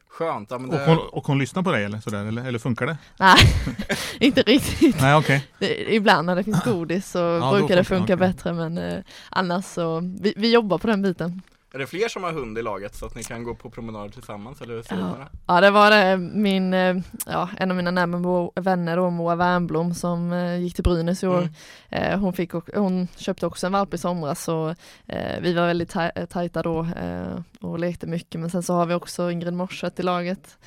Skönt, 0.09 0.51
ja, 0.51 0.57
men 0.57 0.69
Och 0.69 0.75
det, 0.75 0.85
hon, 0.85 0.97
och 0.97 1.27
hon 1.27 1.39
lyssnar 1.39 1.63
på 1.63 1.71
dig 1.71 1.83
eller 1.83 1.99
sådär, 1.99 2.25
eller, 2.25 2.45
eller 2.45 2.59
funkar 2.59 2.85
det? 2.85 2.97
Nej, 3.19 3.37
inte 4.19 4.41
riktigt. 4.41 5.01
Nej 5.01 5.15
okej. 5.15 5.47
Det, 5.59 5.95
ibland 5.95 6.25
när 6.25 6.35
det 6.35 6.43
finns 6.43 6.63
godis 6.63 7.11
så 7.11 7.39
då 7.39 7.51
brukar 7.51 7.75
det 7.75 7.83
funka 7.83 8.03
okej. 8.03 8.15
bättre 8.15 8.53
men 8.53 8.77
eh, 8.77 8.99
annars 9.29 9.65
så, 9.65 9.99
vi, 10.21 10.33
vi 10.37 10.53
jobbar 10.53 10.77
på 10.77 10.87
den 10.87 11.01
biten. 11.01 11.41
Är 11.73 11.79
det 11.79 11.87
fler 11.87 12.07
som 12.07 12.23
har 12.23 12.31
hund 12.31 12.57
i 12.57 12.61
laget 12.61 12.95
så 12.95 13.05
att 13.05 13.15
ni 13.15 13.23
kan 13.23 13.43
gå 13.43 13.55
på 13.55 13.69
promenader 13.69 14.09
tillsammans 14.09 14.61
eller 14.61 14.73
hur 14.75 14.83
ser 14.83 14.95
det 14.95 15.01
Ja. 15.01 15.11
ut? 15.23 15.39
Ja 15.47 15.61
det 15.61 15.71
var 15.71 15.91
det, 15.91 16.17
min, 16.17 16.73
eh, 16.73 16.95
ja, 17.25 17.49
en 17.57 17.71
av 17.71 17.77
mina 17.77 17.91
närmare 17.91 18.49
vänner 18.55 18.97
då, 18.97 19.09
Moa 19.09 19.35
Wernbloom 19.35 19.93
som 19.93 20.31
eh, 20.33 20.55
gick 20.57 20.75
till 20.75 20.83
Brynäs 20.83 21.23
i 21.23 21.27
år. 21.27 21.49
Mm. 21.89 22.03
Eh, 22.13 22.19
hon, 22.19 22.33
fick, 22.33 22.51
hon 22.75 23.07
köpte 23.17 23.45
också 23.45 23.65
en 23.65 23.73
valp 23.73 23.93
i 23.93 23.97
somras 23.97 24.43
så 24.43 24.75
eh, 25.07 25.39
vi 25.41 25.53
var 25.53 25.67
väldigt 25.67 25.93
taj- 25.93 26.25
tajta 26.27 26.61
då 26.61 26.79
eh, 26.99 27.39
och 27.61 27.79
lekte 27.79 28.07
mycket 28.07 28.41
men 28.41 28.49
sen 28.49 28.63
så 28.63 28.73
har 28.73 28.85
vi 28.85 28.93
också 28.93 29.31
Ingrid 29.31 29.53
Morset 29.53 29.99
i 29.99 30.03
laget. 30.03 30.57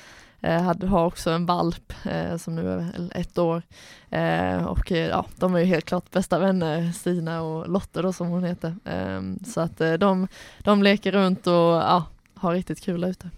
Eh, 0.43 0.61
hade, 0.61 0.87
har 0.87 1.05
också 1.05 1.29
en 1.29 1.45
valp 1.45 1.93
eh, 2.05 2.37
som 2.37 2.55
nu 2.55 2.69
är 2.69 3.11
ett 3.15 3.37
år. 3.37 3.61
Eh, 4.09 4.65
och 4.65 4.91
eh, 4.91 5.07
ja, 5.07 5.25
de 5.35 5.55
är 5.55 5.59
ju 5.59 5.65
helt 5.65 5.85
klart 5.85 6.11
bästa 6.11 6.39
vänner, 6.39 6.91
Stina 6.91 7.41
och 7.41 7.69
Lotte 7.69 8.01
då 8.01 8.13
som 8.13 8.27
hon 8.27 8.43
heter. 8.43 8.75
Eh, 8.85 9.21
så 9.45 9.61
att 9.61 9.81
eh, 9.81 9.93
de, 9.93 10.27
de 10.59 10.83
leker 10.83 11.11
runt 11.11 11.47
och 11.47 11.53
ja, 11.53 12.05
har 12.35 12.53
riktigt 12.53 12.81
kul 12.81 13.01
där 13.01 13.09
ute. 13.09 13.29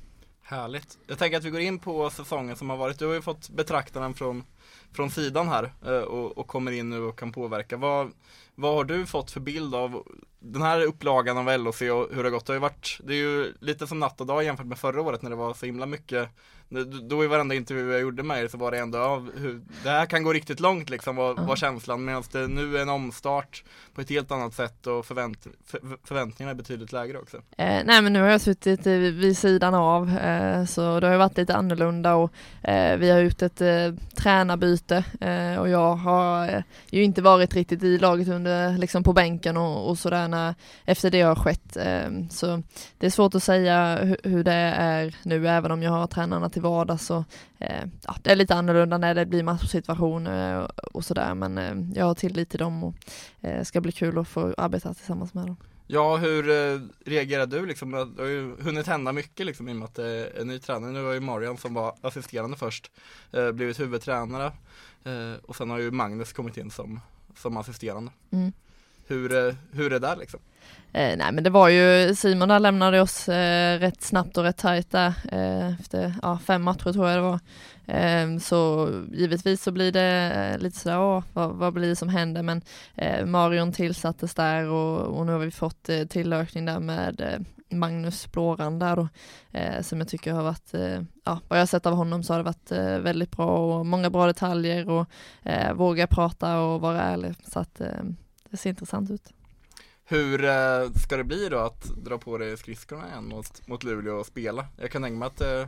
Härligt. 0.48 0.98
Jag 1.08 1.18
tänker 1.18 1.38
att 1.38 1.44
vi 1.44 1.50
går 1.50 1.62
in 1.62 1.80
på 1.80 2.10
säsongen 2.10 2.56
som 2.56 2.70
har 2.70 2.78
varit. 2.78 3.00
Du 3.00 3.08
har 3.08 3.14
ju 3.14 3.22
fått 3.22 3.50
betrakta 3.50 4.00
den 4.00 4.14
från, 4.14 4.44
från 4.92 5.12
sidan 5.12 5.48
här 5.48 5.74
eh, 5.86 5.92
och, 5.92 6.38
och 6.38 6.48
kommer 6.48 6.72
in 6.72 6.90
nu 6.90 7.00
och 7.02 7.20
kan 7.20 7.32
påverka. 7.32 7.78
Vad, 7.78 8.12
vad 8.56 8.76
har 8.76 8.84
du 8.84 9.06
fått 9.06 9.32
för 9.32 9.40
bild 9.40 9.76
av 9.76 10.04
den 10.40 10.62
här 10.62 10.82
upplagan 10.82 11.38
av 11.38 11.60
LHC 11.60 11.82
och 11.82 12.08
hur 12.12 12.16
det 12.16 12.24
har 12.24 12.30
gått? 12.30 12.46
Det 12.46 12.52
har 12.52 12.56
ju 12.56 12.62
varit, 12.62 13.00
det 13.04 13.14
är 13.14 13.18
ju 13.18 13.54
lite 13.60 13.88
som 13.88 14.00
natt 14.00 14.22
och 14.22 14.28
dag 14.28 14.44
jämfört 14.44 14.66
med 14.66 14.78
förra 14.78 15.02
året 15.02 15.22
när 15.22 15.30
det 15.30 15.36
var 15.36 15.54
så 15.54 15.66
himla 15.66 15.86
mycket 15.86 16.30
då 17.10 17.24
i 17.24 17.28
varenda 17.28 17.56
intervju 17.56 17.92
jag 17.92 18.02
gjorde 18.02 18.24
med 18.24 18.44
er 18.44 18.48
så 18.48 18.58
var 18.58 18.72
det 18.72 18.78
ändå, 18.80 18.98
ja, 18.98 19.24
hur, 19.36 19.62
det 19.84 19.90
här 19.90 20.06
kan 20.06 20.24
gå 20.24 20.34
riktigt 20.34 20.60
långt 20.60 20.90
liksom 20.90 21.16
var, 21.16 21.34
var 21.34 21.56
känslan 21.56 22.06
medan 22.06 22.24
det 22.32 22.48
nu 22.48 22.78
är 22.78 22.82
en 22.82 22.90
omstart 22.90 23.64
på 23.94 24.02
ett 24.02 24.10
helt 24.10 24.32
annat 24.32 24.54
sätt 24.54 24.88
och 24.88 25.06
förvänt, 25.06 25.48
för, 25.66 25.80
förväntningarna 26.04 26.52
är 26.52 26.56
betydligt 26.56 26.92
lägre 26.92 27.18
också. 27.18 27.38
Eh, 27.38 27.82
nej 27.86 28.02
men 28.02 28.14
nu 28.14 28.22
har 28.22 28.28
jag 28.28 28.42
suttit 28.42 28.86
vid 28.86 29.38
sidan 29.38 29.74
av 29.74 30.10
eh, 30.10 30.66
så 30.66 31.00
det 31.00 31.08
har 31.08 31.18
varit 31.18 31.38
lite 31.38 31.56
annorlunda 31.56 32.16
och 32.16 32.32
eh, 32.64 32.98
vi 32.98 33.12
har 33.12 33.20
gjort 33.20 33.42
ett 33.42 33.62
eh, 33.62 33.94
tränarbyte 34.18 35.04
eh, 35.22 35.60
och 35.60 35.70
jag 35.70 35.96
har 35.96 36.48
eh, 36.50 36.64
ju 36.90 37.04
inte 37.04 37.22
varit 37.22 37.54
riktigt 37.54 37.84
i 37.84 37.98
laget 37.98 38.28
under 38.28 38.78
liksom 38.78 39.04
på 39.04 39.14
bänken 39.14 39.58
och, 39.58 39.90
och 39.90 39.98
sådär 39.98 40.28
när 40.28 40.56
efter 40.86 41.10
det 41.12 41.22
har 41.22 41.36
skett. 41.36 41.78
Eh, 41.78 42.10
så 42.30 42.64
det 42.98 43.06
är 43.06 43.10
svårt 43.10 43.36
att 43.36 43.44
säga 43.44 44.00
hu- 44.04 44.30
hur 44.30 44.44
det 44.44 44.54
är 44.78 45.16
nu 45.24 45.48
även 45.48 45.72
om 45.72 45.84
jag 45.84 45.92
har 45.92 46.08
tränarna 46.08 46.50
till 46.56 46.62
vardags 46.62 47.06
så 47.06 47.26
eh, 47.60 47.84
ja, 48.08 48.16
det 48.22 48.32
är 48.32 48.36
lite 48.36 48.56
annorlunda 48.56 48.98
när 48.98 49.16
det 49.16 49.26
blir 49.26 49.44
matchsituationer 49.44 50.62
och, 50.62 50.96
och 50.96 51.06
sådär 51.06 51.36
men 51.36 51.58
eh, 51.58 51.98
jag 52.00 52.06
har 52.06 52.16
tillit 52.16 52.50
till 52.50 52.60
dem 52.60 52.84
och 52.84 52.96
eh, 53.42 53.64
ska 53.64 53.82
bli 53.82 53.92
kul 53.92 54.18
att 54.18 54.28
få 54.28 54.54
arbeta 54.58 54.94
tillsammans 54.94 55.34
med 55.34 55.46
dem. 55.46 55.58
Ja, 55.88 56.18
hur 56.18 56.50
eh, 56.50 56.80
reagerar 57.06 57.46
du 57.46 57.66
liksom? 57.66 57.92
Det 57.92 57.98
har 57.98 58.30
ju 58.30 58.56
hunnit 58.62 58.88
hända 58.88 59.12
mycket 59.12 59.46
liksom 59.46 59.70
i 59.70 59.72
och 59.72 59.76
med 59.76 59.86
att 59.86 59.96
det 59.96 60.08
är 60.08 60.42
en 60.42 60.48
ny 60.48 60.60
tränare. 60.60 60.92
Nu 60.92 61.04
har 61.04 61.14
ju 61.14 61.20
Marian 61.20 61.58
som 61.58 61.74
var 61.74 61.96
assisterande 62.02 62.58
först 62.58 62.92
eh, 63.32 63.52
blivit 63.52 63.80
huvudtränare 63.80 64.52
eh, 65.04 65.34
och 65.44 65.56
sen 65.56 65.70
har 65.70 65.80
ju 65.80 65.92
Magnus 65.92 66.34
kommit 66.34 66.58
in 66.58 66.72
som, 66.72 67.00
som 67.36 67.58
assisterande. 67.58 68.12
Mm. 68.32 68.52
Hur, 69.08 69.48
eh, 69.48 69.56
hur 69.72 69.86
är 69.86 69.90
det 69.90 70.00
där 70.00 70.16
liksom? 70.16 70.40
Eh, 70.96 71.18
nej 71.18 71.32
men 71.32 71.44
det 71.44 71.50
var 71.50 71.70
ju, 71.70 72.16
Simon 72.16 72.50
där 72.50 72.60
lämnade 72.60 73.02
oss 73.02 73.30
eh, 73.30 73.80
rätt 73.80 74.02
snabbt 74.02 74.38
och 74.38 74.44
rätt 74.44 74.58
tajt 74.58 74.92
där 74.92 75.14
eh, 75.32 75.80
efter 75.80 76.14
ja, 76.22 76.40
fem 76.46 76.64
matcher 76.64 76.94
tror 76.94 77.10
jag 77.10 77.18
det 77.18 77.22
var. 77.22 77.40
Eh, 77.88 78.38
så 78.38 78.90
givetvis 79.14 79.64
så 79.64 79.72
blir 79.72 79.92
det 79.92 80.32
eh, 80.36 80.60
lite 80.60 80.80
sådär, 80.80 81.00
åh, 81.00 81.24
vad, 81.34 81.56
vad 81.56 81.74
blir 81.74 81.90
det 81.90 81.96
som 81.96 82.10
händer? 82.10 82.44
Men 82.44 82.62
eh, 82.96 83.26
Marion 83.26 83.72
tillsattes 83.72 84.36
där 84.36 84.70
och, 84.70 85.00
och 85.00 85.26
nu 85.26 85.32
har 85.32 85.40
vi 85.40 85.52
fått 85.52 85.90
eh, 85.90 86.04
tillökning 86.04 86.66
där 86.66 86.80
med 86.80 87.22
eh, 87.22 87.40
Magnus 87.78 88.32
Blårand 88.32 88.80
där 88.80 88.96
då, 88.96 89.08
eh, 89.52 89.82
som 89.82 90.00
jag 90.00 90.08
tycker 90.08 90.34
har 90.34 90.44
varit, 90.44 90.74
eh, 90.74 91.02
ja 91.24 91.40
vad 91.48 91.58
jag 91.58 91.62
har 91.62 91.68
sett 91.68 91.86
av 91.86 91.94
honom 91.94 92.24
så 92.24 92.34
har 92.34 92.38
det 92.38 92.44
varit 92.44 92.72
eh, 92.72 93.00
väldigt 93.00 93.32
bra 93.32 93.48
och 93.48 93.86
många 93.86 94.10
bra 94.10 94.28
detaljer 94.28 94.90
och 94.90 95.08
eh, 95.44 95.74
våga 95.74 96.08
prata 96.08 96.60
och 96.60 96.82
vara 96.82 97.02
ärlig 97.02 97.34
så 97.48 97.60
att 97.60 97.82
eh, 97.82 98.04
det 98.50 98.58
ser 98.58 98.70
intressant 98.70 99.12
ut. 99.12 99.34
Hur 100.08 100.46
eh, 100.46 100.92
ska 101.04 101.18
det 101.18 101.24
bli 101.24 101.50
då 101.50 101.58
att 101.58 101.84
dra 101.84 102.18
på 102.18 102.38
dig 102.38 102.58
skridskorna 102.58 103.08
igen 103.08 103.26
mot, 103.26 103.68
mot 103.68 103.84
Luleå 103.84 104.16
och 104.16 104.26
spela? 104.26 104.66
Jag 104.82 104.92
kan 104.92 105.02
tänka 105.02 105.18
mig 105.18 105.28
att, 105.28 105.42
eh, 105.42 105.68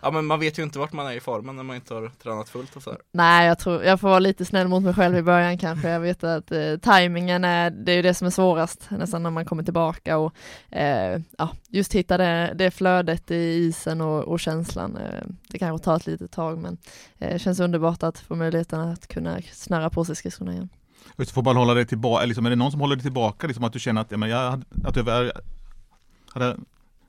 ja 0.00 0.10
men 0.10 0.26
man 0.26 0.40
vet 0.40 0.58
ju 0.58 0.62
inte 0.62 0.78
vart 0.78 0.92
man 0.92 1.06
är 1.06 1.12
i 1.12 1.20
formen 1.20 1.56
när 1.56 1.62
man 1.62 1.76
inte 1.76 1.94
har 1.94 2.10
tränat 2.22 2.48
fullt 2.48 2.76
och 2.76 2.82
så 2.82 2.90
här. 2.90 3.00
Nej, 3.12 3.46
jag 3.46 3.58
tror 3.58 3.84
jag 3.84 4.00
får 4.00 4.08
vara 4.08 4.18
lite 4.18 4.44
snäll 4.44 4.68
mot 4.68 4.82
mig 4.82 4.94
själv 4.94 5.16
i 5.16 5.22
början 5.22 5.58
kanske. 5.58 5.88
Jag 5.88 6.00
vet 6.00 6.24
att 6.24 6.52
eh, 6.52 6.76
tajmingen 6.76 7.44
är, 7.44 7.70
det 7.70 7.92
är 7.92 7.96
ju 7.96 8.02
det 8.02 8.14
som 8.14 8.26
är 8.26 8.30
svårast 8.30 8.90
nästan 8.90 9.22
när 9.22 9.30
man 9.30 9.44
kommer 9.44 9.62
tillbaka 9.62 10.18
och 10.18 10.34
eh, 10.70 11.20
ja, 11.38 11.50
just 11.68 11.92
hitta 11.92 12.18
det, 12.18 12.52
det 12.54 12.70
flödet 12.70 13.30
i 13.30 13.34
isen 13.34 14.00
och, 14.00 14.24
och 14.24 14.40
känslan. 14.40 14.96
Eh, 14.96 15.24
det 15.48 15.58
kanske 15.58 15.84
tar 15.84 15.96
ett 15.96 16.06
litet 16.06 16.32
tag 16.32 16.58
men 16.58 16.78
eh, 17.18 17.32
det 17.32 17.38
känns 17.38 17.60
underbart 17.60 18.02
att 18.02 18.18
få 18.18 18.34
möjligheten 18.34 18.80
att 18.80 19.06
kunna 19.06 19.40
snöra 19.52 19.90
på 19.90 20.04
sig 20.04 20.16
skridskorna 20.16 20.52
igen. 20.52 20.68
Just, 21.16 21.30
får 21.30 21.42
bara 21.42 21.58
hålla 21.58 21.74
dig 21.74 21.86
tillbaka, 21.86 22.24
liksom, 22.26 22.46
är 22.46 22.50
det 22.50 22.56
någon 22.56 22.70
som 22.70 22.80
håller 22.80 22.96
dig 22.96 23.02
tillbaka? 23.02 23.46
Liksom, 23.46 23.64
att 23.64 23.72
du 23.72 23.78
känner 23.78 24.00
att, 24.00 24.10
ja, 24.10 24.16
men 24.16 24.28
jag, 24.28 24.50
hade- 24.50 24.64
att 24.84 24.94
du 24.94 25.32
hade, 26.32 26.56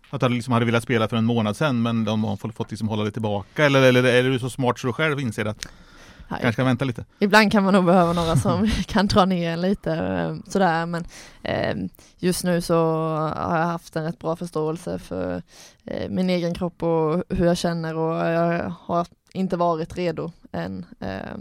att 0.09 0.19
du 0.21 0.29
liksom 0.29 0.53
hade 0.53 0.65
velat 0.65 0.83
spela 0.83 1.07
för 1.07 1.17
en 1.17 1.25
månad 1.25 1.57
sedan 1.57 1.81
men 1.81 2.03
de 2.05 2.23
har 2.23 2.35
fått, 2.37 2.55
fått 2.55 2.71
liksom 2.71 2.87
hålla 2.89 3.03
dig 3.03 3.11
tillbaka 3.11 3.65
eller, 3.65 3.81
eller 3.81 4.03
är 4.03 4.23
du 4.23 4.39
så 4.39 4.49
smart 4.49 4.79
så 4.79 4.87
du 4.87 4.93
själv 4.93 5.19
inser 5.19 5.45
att 5.45 5.67
Nej. 6.29 6.39
kanske 6.41 6.53
ska 6.53 6.63
vänta 6.63 6.85
lite? 6.85 7.05
Ibland 7.19 7.51
kan 7.51 7.63
man 7.63 7.73
nog 7.73 7.85
behöva 7.85 8.13
några 8.13 8.35
som 8.35 8.67
kan 8.87 9.07
dra 9.07 9.25
ner 9.25 9.51
en 9.51 9.61
lite 9.61 9.93
eh, 9.93 10.35
sådär 10.51 10.85
men 10.85 11.05
eh, 11.43 11.75
just 12.17 12.43
nu 12.43 12.61
så 12.61 12.75
har 13.35 13.57
jag 13.57 13.65
haft 13.65 13.95
en 13.95 14.03
rätt 14.03 14.19
bra 14.19 14.35
förståelse 14.35 14.99
för 14.99 15.41
eh, 15.85 16.09
min 16.09 16.29
egen 16.29 16.53
kropp 16.53 16.83
och 16.83 17.23
hur 17.29 17.45
jag 17.45 17.57
känner 17.57 17.95
och 17.95 18.15
jag 18.27 18.73
har 18.79 19.07
inte 19.33 19.57
varit 19.57 19.97
redo 19.97 20.31
än. 20.51 20.85
Eh, 20.99 21.37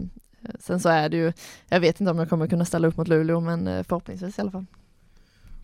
Eh, 0.48 0.54
sen 0.60 0.80
så 0.80 0.88
är 0.88 1.08
det 1.08 1.16
ju, 1.16 1.32
jag 1.68 1.80
vet 1.80 2.00
inte 2.00 2.10
om 2.10 2.18
jag 2.18 2.28
kommer 2.28 2.46
kunna 2.46 2.64
ställa 2.64 2.88
upp 2.88 2.96
mot 2.96 3.08
Luleå 3.08 3.40
men 3.40 3.68
eh, 3.68 3.82
förhoppningsvis 3.82 4.38
i 4.38 4.40
alla 4.40 4.50
fall. 4.50 4.66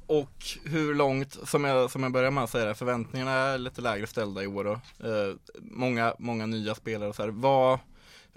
Och 0.06 0.44
hur 0.64 0.94
långt, 0.94 1.38
som 1.48 1.64
jag, 1.64 1.90
som 1.90 2.02
jag 2.02 2.12
börjar 2.12 2.30
med 2.30 2.44
att 2.44 2.50
säga, 2.50 2.64
det, 2.64 2.74
förväntningarna 2.74 3.30
är 3.30 3.58
lite 3.58 3.80
lägre 3.80 4.06
ställda 4.06 4.42
i 4.42 4.46
år 4.46 4.64
då. 4.64 4.72
eh, 5.08 5.34
många, 5.60 6.14
många 6.18 6.46
nya 6.46 6.74
spelare 6.74 7.08
och 7.08 7.16
så 7.16 7.22
här. 7.22 7.30
Vad, 7.30 7.78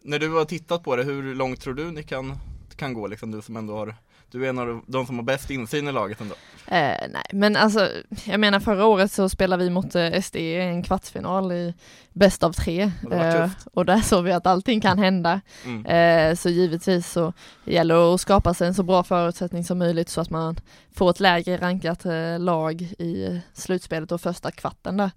när 0.04 0.20
du 0.20 0.30
har 0.30 0.46
tittat 0.46 0.84
på 0.84 0.96
det, 0.96 1.04
hur 1.04 1.36
långt 1.36 1.62
tror 1.62 1.74
du 1.74 1.92
ni 1.92 2.04
kan, 2.04 2.38
kan 2.76 2.94
gå 2.94 3.08
liksom, 3.08 3.32
du 3.32 3.42
som 3.42 3.58
ändå 3.58 3.78
har 3.78 3.96
du 4.32 4.46
är 4.46 4.50
en 4.50 4.60
av 4.60 4.82
de 4.88 5.06
som 5.06 5.16
har 5.16 5.24
bäst 5.24 5.50
insyn 5.50 5.88
i 5.88 5.92
laget 5.92 6.22
ändå. 6.22 6.36
Eh, 6.68 7.08
nej, 7.10 7.26
men 7.32 7.56
alltså, 7.56 7.90
jag 8.26 8.40
menar 8.40 8.60
förra 8.60 8.86
året 8.86 9.12
så 9.12 9.30
spelade 9.30 9.64
vi 9.64 9.70
mot 9.70 9.96
eh, 9.96 10.22
SD 10.22 10.36
i 10.36 10.56
en 10.56 10.84
kvartsfinal 10.84 11.52
i 11.52 11.74
bäst 12.14 12.44
av 12.44 12.52
tre. 12.52 12.92
Och 13.04 13.26
Eh, 13.36 13.50
och 13.74 13.86
där 13.86 14.02
såg 14.02 14.24
vi 14.24 14.32
att 14.32 14.48
allting 14.48 14.82
kan 14.82 15.00
hända. 15.00 15.42
Mm. 15.66 15.86
Eh, 15.86 16.36
så 16.36 16.50
givetvis 16.50 17.12
så 17.12 17.34
gäller 17.66 17.96
det 17.96 18.14
att 18.14 18.22
skapa 18.22 18.54
sig 18.54 18.68
en 18.68 18.74
så 18.74 18.84
bra 18.84 19.04
förutsättning 19.04 19.64
som 19.64 19.78
möjligt 19.78 20.10
så 20.10 20.22
att 20.22 20.30
man 20.30 20.56
får 20.94 21.10
ett 21.10 21.20
lägre 21.20 21.58
rankat 21.58 22.06
eh, 22.06 22.40
lag 22.40 22.82
i 22.82 23.42
slutspelet 23.54 24.12
och 24.12 24.22
första 24.22 24.52
kvarten 24.52 24.98
där. 24.98 25.12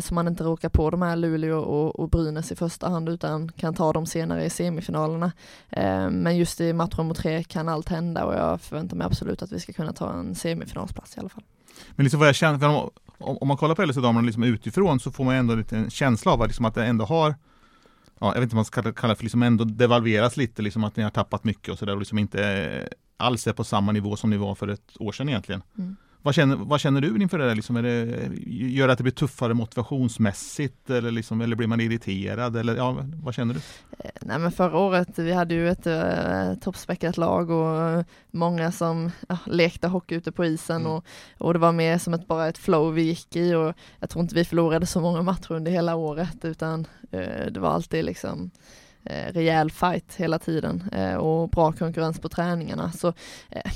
Så 0.00 0.14
man 0.14 0.28
inte 0.28 0.44
råkar 0.44 0.68
på 0.68 0.90
de 0.90 1.02
här 1.02 1.16
Luleå 1.16 1.58
och, 1.58 2.00
och 2.00 2.08
Brynäs 2.08 2.52
i 2.52 2.56
första 2.56 2.88
hand 2.88 3.08
utan 3.08 3.48
kan 3.48 3.74
ta 3.74 3.92
dem 3.92 4.06
senare 4.06 4.44
i 4.44 4.50
semifinalerna. 4.50 5.32
Men 6.10 6.36
just 6.36 6.60
i 6.60 6.72
matchen 6.72 7.06
mot 7.06 7.16
tre 7.16 7.44
kan 7.44 7.68
allt 7.68 7.88
hända 7.88 8.24
och 8.24 8.34
jag 8.34 8.43
förväntar 8.58 8.96
mig 8.96 9.06
absolut 9.06 9.42
att 9.42 9.52
vi 9.52 9.60
ska 9.60 9.72
kunna 9.72 9.92
ta 9.92 10.12
en 10.12 10.34
semifinalsplats 10.34 11.16
i 11.16 11.20
alla 11.20 11.28
fall. 11.28 11.44
Men 11.90 12.04
liksom 12.04 12.20
vad 12.20 12.28
jag 12.28 12.34
känner, 12.34 12.68
om, 12.68 12.90
om 13.18 13.48
man 13.48 13.56
kollar 13.56 13.74
på 13.74 13.82
LHC-damerna 13.82 14.26
liksom 14.26 14.42
utifrån 14.42 15.00
så 15.00 15.10
får 15.10 15.24
man 15.24 15.34
ändå 15.34 15.54
lite 15.54 15.76
en 15.76 15.90
känsla 15.90 16.32
av 16.32 16.42
att, 16.42 16.48
liksom 16.48 16.64
att 16.64 16.74
det 16.74 16.84
ändå 16.84 17.04
har 17.04 17.34
Ja, 18.18 18.26
jag 18.26 18.34
vet 18.34 18.42
inte 18.42 18.54
vad 18.54 18.58
man 18.58 18.64
ska 18.64 18.92
kalla 18.92 19.12
det 19.12 19.16
för, 19.16 19.24
liksom 19.24 19.42
ändå 19.42 19.64
devalveras 19.64 20.36
lite, 20.36 20.62
liksom 20.62 20.84
att 20.84 20.96
ni 20.96 21.02
har 21.02 21.10
tappat 21.10 21.44
mycket 21.44 21.68
och 21.68 21.78
sådär 21.78 21.92
och 21.92 21.98
liksom 21.98 22.18
inte 22.18 22.88
alls 23.16 23.46
är 23.46 23.52
på 23.52 23.64
samma 23.64 23.92
nivå 23.92 24.16
som 24.16 24.30
ni 24.30 24.36
var 24.36 24.54
för 24.54 24.68
ett 24.68 25.00
år 25.00 25.12
sedan 25.12 25.28
egentligen. 25.28 25.62
Mm. 25.78 25.96
Vad, 26.24 26.34
känner, 26.34 26.56
vad 26.56 26.80
känner 26.80 27.00
du 27.00 27.22
inför 27.22 27.38
det 27.38 27.46
där? 27.48 27.54
Liksom, 27.54 27.76
är 27.76 27.82
det, 27.82 28.30
gör 28.46 28.86
det 28.86 28.92
att 28.92 28.98
det 28.98 29.02
blir 29.02 29.12
tuffare 29.12 29.54
motivationsmässigt 29.54 30.90
eller, 30.90 31.10
liksom, 31.10 31.40
eller 31.40 31.56
blir 31.56 31.66
man 31.66 31.80
irriterad? 31.80 32.56
Eller, 32.56 32.76
ja, 32.76 32.96
vad 33.22 33.34
känner 33.34 33.54
du? 33.54 33.60
Eh, 33.98 34.10
Nej 34.20 34.38
men 34.38 34.52
förra 34.52 34.78
året, 34.78 35.18
vi 35.18 35.32
hade 35.32 35.54
ju 35.54 35.68
ett 35.68 35.86
äh, 35.86 36.54
toppspäckat 36.54 37.16
lag 37.16 37.50
och 37.50 37.80
eh, 37.80 38.04
många 38.30 38.72
som 38.72 39.10
ja, 39.28 39.38
lekte 39.46 39.88
hockey 39.88 40.14
ute 40.14 40.32
på 40.32 40.44
isen 40.44 40.80
Mm. 40.80 40.92
och, 40.92 41.04
och 41.38 41.52
det 41.52 41.58
var 41.58 41.72
mer 41.72 41.98
som 41.98 42.14
ett, 42.14 42.26
bara 42.26 42.48
ett 42.48 42.58
flow 42.58 42.94
vi 42.94 43.02
gick 43.02 43.36
i 43.36 43.54
och 43.54 43.74
jag 44.00 44.10
tror 44.10 44.22
inte 44.22 44.34
vi 44.34 44.44
förlorade 44.44 44.86
så 44.86 45.00
många 45.00 45.22
matcher 45.22 45.52
under 45.52 45.72
hela 45.72 45.94
året 45.94 46.44
utan 46.44 46.86
eh, 47.10 47.46
det 47.50 47.60
var 47.60 47.70
alltid 47.70 48.04
liksom 48.04 48.50
eh, 49.04 49.32
rejäl 49.32 49.70
fight 49.70 50.14
hela 50.16 50.38
tiden 50.38 50.84
eh, 50.92 51.14
och 51.14 51.48
bra 51.48 51.72
konkurrens 51.72 52.20
på 52.20 52.28
träningarna. 52.28 52.92
Så 52.92 53.08
eh, 53.50 53.72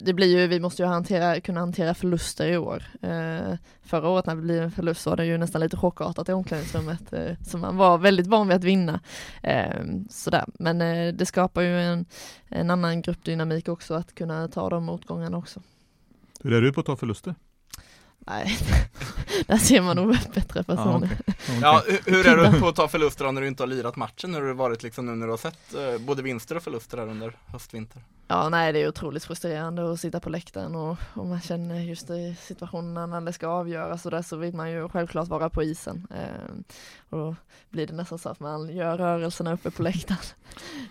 det 0.00 0.12
blir 0.12 0.40
ju, 0.40 0.46
vi 0.46 0.60
måste 0.60 0.82
ju 0.82 0.88
hantera, 0.88 1.40
kunna 1.40 1.60
hantera 1.60 1.94
förluster 1.94 2.46
i 2.46 2.56
år. 2.56 2.82
Eh, 3.02 3.56
förra 3.82 4.08
året 4.08 4.26
när 4.26 4.34
det 4.34 4.42
blev 4.42 4.62
en 4.62 4.70
förlust 4.70 5.00
så 5.00 5.10
var 5.10 5.16
det 5.16 5.26
ju 5.26 5.38
nästan 5.38 5.60
lite 5.60 5.76
chockartat 5.76 6.28
i 6.28 6.32
omklädningsrummet. 6.32 7.12
Eh, 7.12 7.36
så 7.46 7.58
man 7.58 7.76
var 7.76 7.98
väldigt 7.98 8.26
van 8.26 8.48
vid 8.48 8.56
att 8.56 8.64
vinna. 8.64 9.00
Eh, 9.42 9.84
sådär. 10.10 10.44
Men 10.58 10.80
eh, 10.80 11.14
det 11.14 11.26
skapar 11.26 11.62
ju 11.62 11.80
en, 11.80 12.06
en 12.48 12.70
annan 12.70 13.02
gruppdynamik 13.02 13.68
också 13.68 13.94
att 13.94 14.14
kunna 14.14 14.48
ta 14.48 14.68
de 14.68 14.84
motgångarna 14.84 15.36
också. 15.36 15.60
Hur 16.42 16.52
är 16.52 16.60
du 16.60 16.72
på 16.72 16.80
att 16.80 16.86
ta 16.86 16.96
förluster? 16.96 17.34
Nej, 18.26 18.58
där 19.46 19.56
ser 19.56 19.82
man 19.82 19.96
nog 19.96 20.08
bättre 20.34 20.64
Ja, 20.68 20.74
personer. 20.76 21.08
Ja, 21.26 21.34
Ja, 21.62 21.80
okej. 21.84 22.00
hur- 22.06 22.12
hur 22.12 22.26
är 22.46 22.52
du 22.52 22.60
på 22.60 22.68
att 22.68 22.76
ta 22.76 22.88
förluster 22.88 23.32
när 23.32 23.40
du 23.40 23.48
inte 23.48 23.62
har 23.62 23.68
lirat 23.68 23.96
matchen? 23.96 24.34
Hur 24.34 24.40
har 24.40 24.48
det 24.48 24.54
varit 24.54 24.82
liksom 24.82 25.06
nu 25.06 25.12
när 25.14 25.26
du 25.26 25.32
har 25.32 25.36
sett 25.38 25.74
eh, 25.74 25.98
både 26.06 26.22
vinster 26.22 26.56
och 26.56 26.62
förluster 26.62 26.98
här 26.98 27.08
under 27.08 27.32
höst-vinter? 27.46 28.02
Ja, 28.28 28.48
nej, 28.48 28.72
det 28.72 28.82
är 28.82 28.88
otroligt 28.88 29.24
frustrerande 29.24 29.92
att 29.92 30.00
sitta 30.00 30.20
på 30.20 30.30
läktaren 30.30 30.74
och, 30.74 30.96
och 31.14 31.26
man 31.26 31.40
känner 31.40 31.80
just 31.80 32.10
i 32.10 32.36
situationerna 32.40 33.06
när 33.06 33.20
det 33.20 33.32
ska 33.32 33.46
avgöras 33.46 34.04
och 34.04 34.10
där 34.10 34.22
så 34.22 34.36
vill 34.36 34.54
man 34.54 34.70
ju 34.70 34.88
självklart 34.88 35.28
vara 35.28 35.50
på 35.50 35.62
isen. 35.62 36.06
Eh, 36.10 36.54
och 37.10 37.18
då 37.18 37.36
blir 37.70 37.86
det 37.86 37.92
nästan 37.92 38.18
så 38.18 38.28
att 38.28 38.40
man 38.40 38.76
gör 38.76 38.98
rörelserna 38.98 39.52
uppe 39.52 39.70
på 39.70 39.82
läktaren. 39.82 40.20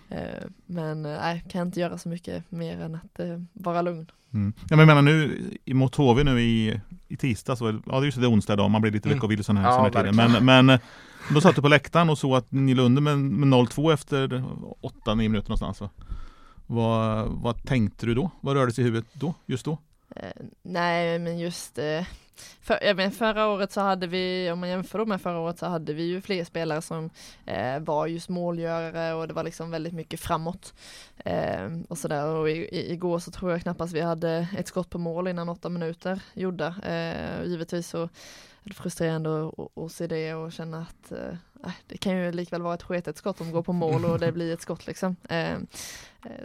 Eh, 0.09 0.43
men 0.65 1.01
nej, 1.03 1.43
kan 1.49 1.67
inte 1.67 1.79
göra 1.79 1.97
så 1.97 2.09
mycket 2.09 2.51
mer 2.51 2.81
än 2.81 2.95
att 2.95 3.19
eh, 3.19 3.39
vara 3.53 3.81
lugn. 3.81 4.11
Mm. 4.33 4.53
Ja, 4.69 4.75
men 4.75 4.79
jag 4.79 4.87
menar 4.87 5.01
nu 5.01 5.41
i- 5.65 5.73
mot 5.73 5.95
HV 5.95 6.23
nu 6.23 6.41
i, 6.41 6.81
i 7.13 7.17
tisdag 7.17 7.55
så, 7.55 7.65
ja 7.65 7.71
det 7.85 7.97
är 7.97 8.01
just 8.05 8.21
det 8.21 8.27
onsdag 8.27 8.53
idag, 8.53 8.71
man 8.71 8.81
blir 8.81 8.91
lite 8.91 9.07
Mm. 9.09 9.17
veckovill 9.17 9.43
sån 9.43 9.57
här, 9.57 9.65
Ja, 9.65 9.73
sån 9.75 9.83
här 9.83 9.91
verkligen. 10.03 10.45
Men, 10.45 10.65
men 10.65 10.79
då 11.33 11.41
satt 11.41 11.55
du 11.55 11.61
på 11.61 11.67
läktaren 11.67 12.09
och 12.09 12.17
såg 12.17 12.35
att 12.35 12.51
ni 12.51 12.73
låg 12.73 12.85
under 12.85 13.01
med, 13.01 13.19
med 13.19 13.49
0-2 13.59 13.93
efter 13.93 14.27
8-9 14.81 15.15
minuter 15.15 15.49
någonstans 15.49 15.81
va? 15.81 15.89
Vad, 16.67 17.27
vad 17.27 17.65
tänkte 17.65 18.05
du 18.05 18.13
då? 18.13 18.29
Vad 18.41 18.55
rörde 18.55 18.71
sig 18.71 18.81
i 18.81 18.85
huvudet 18.85 19.09
då, 19.13 19.33
just 19.45 19.65
då? 19.65 19.77
Eh, 20.15 20.29
nej, 20.63 21.19
men 21.19 21.39
just 21.39 21.77
eh, 21.77 22.05
för, 22.61 22.79
jag 22.81 22.97
men 22.97 23.11
förra 23.11 23.47
året 23.47 23.71
så 23.71 23.81
hade 23.81 24.07
vi, 24.07 24.51
om 24.51 24.59
man 24.59 24.69
jämför 24.69 24.99
då 24.99 25.05
med 25.05 25.21
förra 25.21 25.39
året 25.39 25.59
så 25.59 25.65
hade 25.65 25.93
vi 25.93 26.03
ju 26.03 26.21
fler 26.21 26.43
spelare 26.43 26.81
som 26.81 27.09
eh, 27.45 27.79
var 27.79 28.07
just 28.07 28.29
målgörare 28.29 29.13
och 29.13 29.27
det 29.27 29.33
var 29.33 29.43
liksom 29.43 29.71
väldigt 29.71 29.93
mycket 29.93 30.19
framåt. 30.19 30.73
Eh, 31.17 31.69
och 31.89 31.97
sådär 31.97 32.27
och 32.27 32.49
i, 32.49 32.53
i, 32.53 32.93
igår 32.93 33.19
så 33.19 33.31
tror 33.31 33.51
jag 33.51 33.61
knappast 33.61 33.93
vi 33.93 34.01
hade 34.01 34.47
ett 34.57 34.67
skott 34.67 34.89
på 34.89 34.97
mål 34.97 35.27
innan 35.27 35.49
åtta 35.49 35.69
minuter 35.69 36.21
gjorda. 36.33 36.75
Eh, 36.83 37.39
och 37.39 37.45
givetvis 37.47 37.87
så 37.87 38.09
är 38.63 38.69
det 38.69 38.73
frustrerande 38.73 39.51
att, 39.75 39.91
se 39.91 40.07
det 40.07 40.33
och 40.33 40.51
känna 40.51 40.81
att 40.81 41.11
eh, 41.11 41.35
nej, 41.53 41.73
det 41.87 41.97
kan 41.97 42.17
ju 42.17 42.31
likväl 42.31 42.61
vara 42.61 42.73
ett 42.73 42.83
sketet 42.83 43.17
skott 43.17 43.37
som 43.37 43.51
går 43.51 43.63
på 43.63 43.73
mål 43.73 44.05
och 44.05 44.19
det 44.19 44.31
blir 44.31 44.53
ett 44.53 44.61
skott 44.61 44.87
liksom. 44.87 45.15
Eh, 45.29 45.51
eh, 45.51 45.57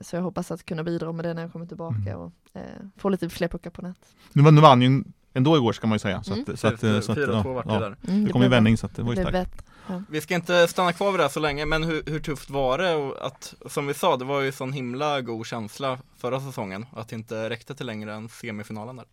så 0.00 0.16
jag 0.16 0.22
hoppas 0.22 0.50
att 0.50 0.66
kunna 0.66 0.84
bidra 0.84 1.12
med 1.12 1.24
det 1.24 1.34
när 1.34 1.42
jag 1.42 1.52
kommer 1.52 1.66
tillbaka 1.66 2.16
och 2.18 2.32
eh, 2.52 2.62
få 2.96 3.08
lite 3.08 3.28
fler 3.28 3.48
puckar 3.48 3.70
på 3.70 3.82
nät. 3.82 4.14
Nu 4.32 4.42
vann 4.60 4.82
ju 4.82 5.04
ändå 5.34 5.56
igår 5.56 5.72
ska 5.72 5.86
man 5.86 5.94
ju 5.94 5.98
säga. 5.98 6.22
Så 6.22 6.32
Mm. 6.32 6.44
att, 6.48 6.60
så 6.60 6.66
att, 6.66 6.80
så 6.80 6.86
att, 7.12 7.18
4-2 7.18 7.42
ja, 7.44 7.52
vart 7.52 7.66
det 7.66 7.72
ja. 7.74 7.80
där. 7.80 7.96
Mm, 8.08 8.24
Det 8.24 8.32
kom 8.32 8.42
ju 8.42 8.48
vändning 8.48 8.76
så 8.76 8.86
att 8.86 8.94
det 8.96 9.02
var 9.02 9.10
ju 9.14 9.16
starkt. 9.16 9.32
bättre. 9.32 9.64
Vi 10.10 10.20
ska 10.20 10.34
inte 10.34 10.68
stanna 10.68 10.92
kvar 10.92 11.10
vid 11.12 11.18
det 11.18 11.24
här 11.24 11.30
så 11.30 11.40
länge, 11.40 11.66
men 11.66 11.84
hur, 11.84 12.02
hur 12.06 12.20
tufft 12.20 12.50
var 12.50 12.78
det? 12.78 12.94
Och 12.94 13.26
att, 13.26 13.54
som 13.66 13.86
vi 13.86 13.94
sa, 13.94 14.16
det 14.16 14.24
var 14.24 14.40
ju 14.40 14.52
sån 14.52 14.72
himla 14.72 15.20
god 15.20 15.46
känsla 15.46 15.98
förra 16.18 16.40
säsongen, 16.40 16.86
att 16.96 17.08
det 17.08 17.16
inte 17.16 17.50
räckte 17.50 17.74
till 17.74 17.86
längre 17.86 18.14
än 18.14 18.28
semifinalen 18.28 18.96
där. 18.96 19.04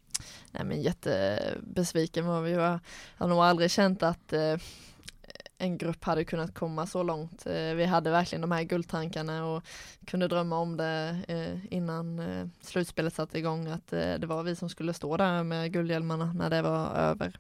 Nej 0.52 0.64
men 0.66 0.82
jättebesviken 0.82 2.26
var 2.28 2.42
vi. 2.42 2.52
Jag 2.52 2.80
har 3.18 3.28
nog 3.28 3.40
aldrig 3.40 3.72
känt 3.72 4.04
att 4.04 4.34
eh, 4.34 4.56
en 5.58 5.78
grupp 5.78 6.04
hade 6.04 6.26
kunnat 6.26 6.54
komma 6.54 6.88
så 6.88 7.04
långt. 7.04 7.46
Eh, 7.46 7.54
vi 7.54 7.86
hade 7.86 8.12
verkligen 8.12 8.42
de 8.42 8.52
här 8.52 8.64
guldtankarna 8.64 9.46
och 9.46 9.64
kunde 10.06 10.28
drömma 10.28 10.58
om 10.58 10.78
det 10.78 11.18
eh, 11.28 11.74
innan 11.74 12.20
eh, 12.20 12.48
slutspelet 12.62 13.14
satte 13.14 13.38
igång 13.38 13.68
att 13.68 13.88
det 13.88 14.26
var 14.26 14.44
vi 14.44 14.56
som 14.56 14.70
skulle 14.70 14.94
stå 14.94 15.18
där 15.18 15.44
med 15.44 15.74
guldhjälmarna 15.74 16.34
när 16.34 16.50
det 16.50 16.62
var 16.62 16.88
över. 16.96 17.40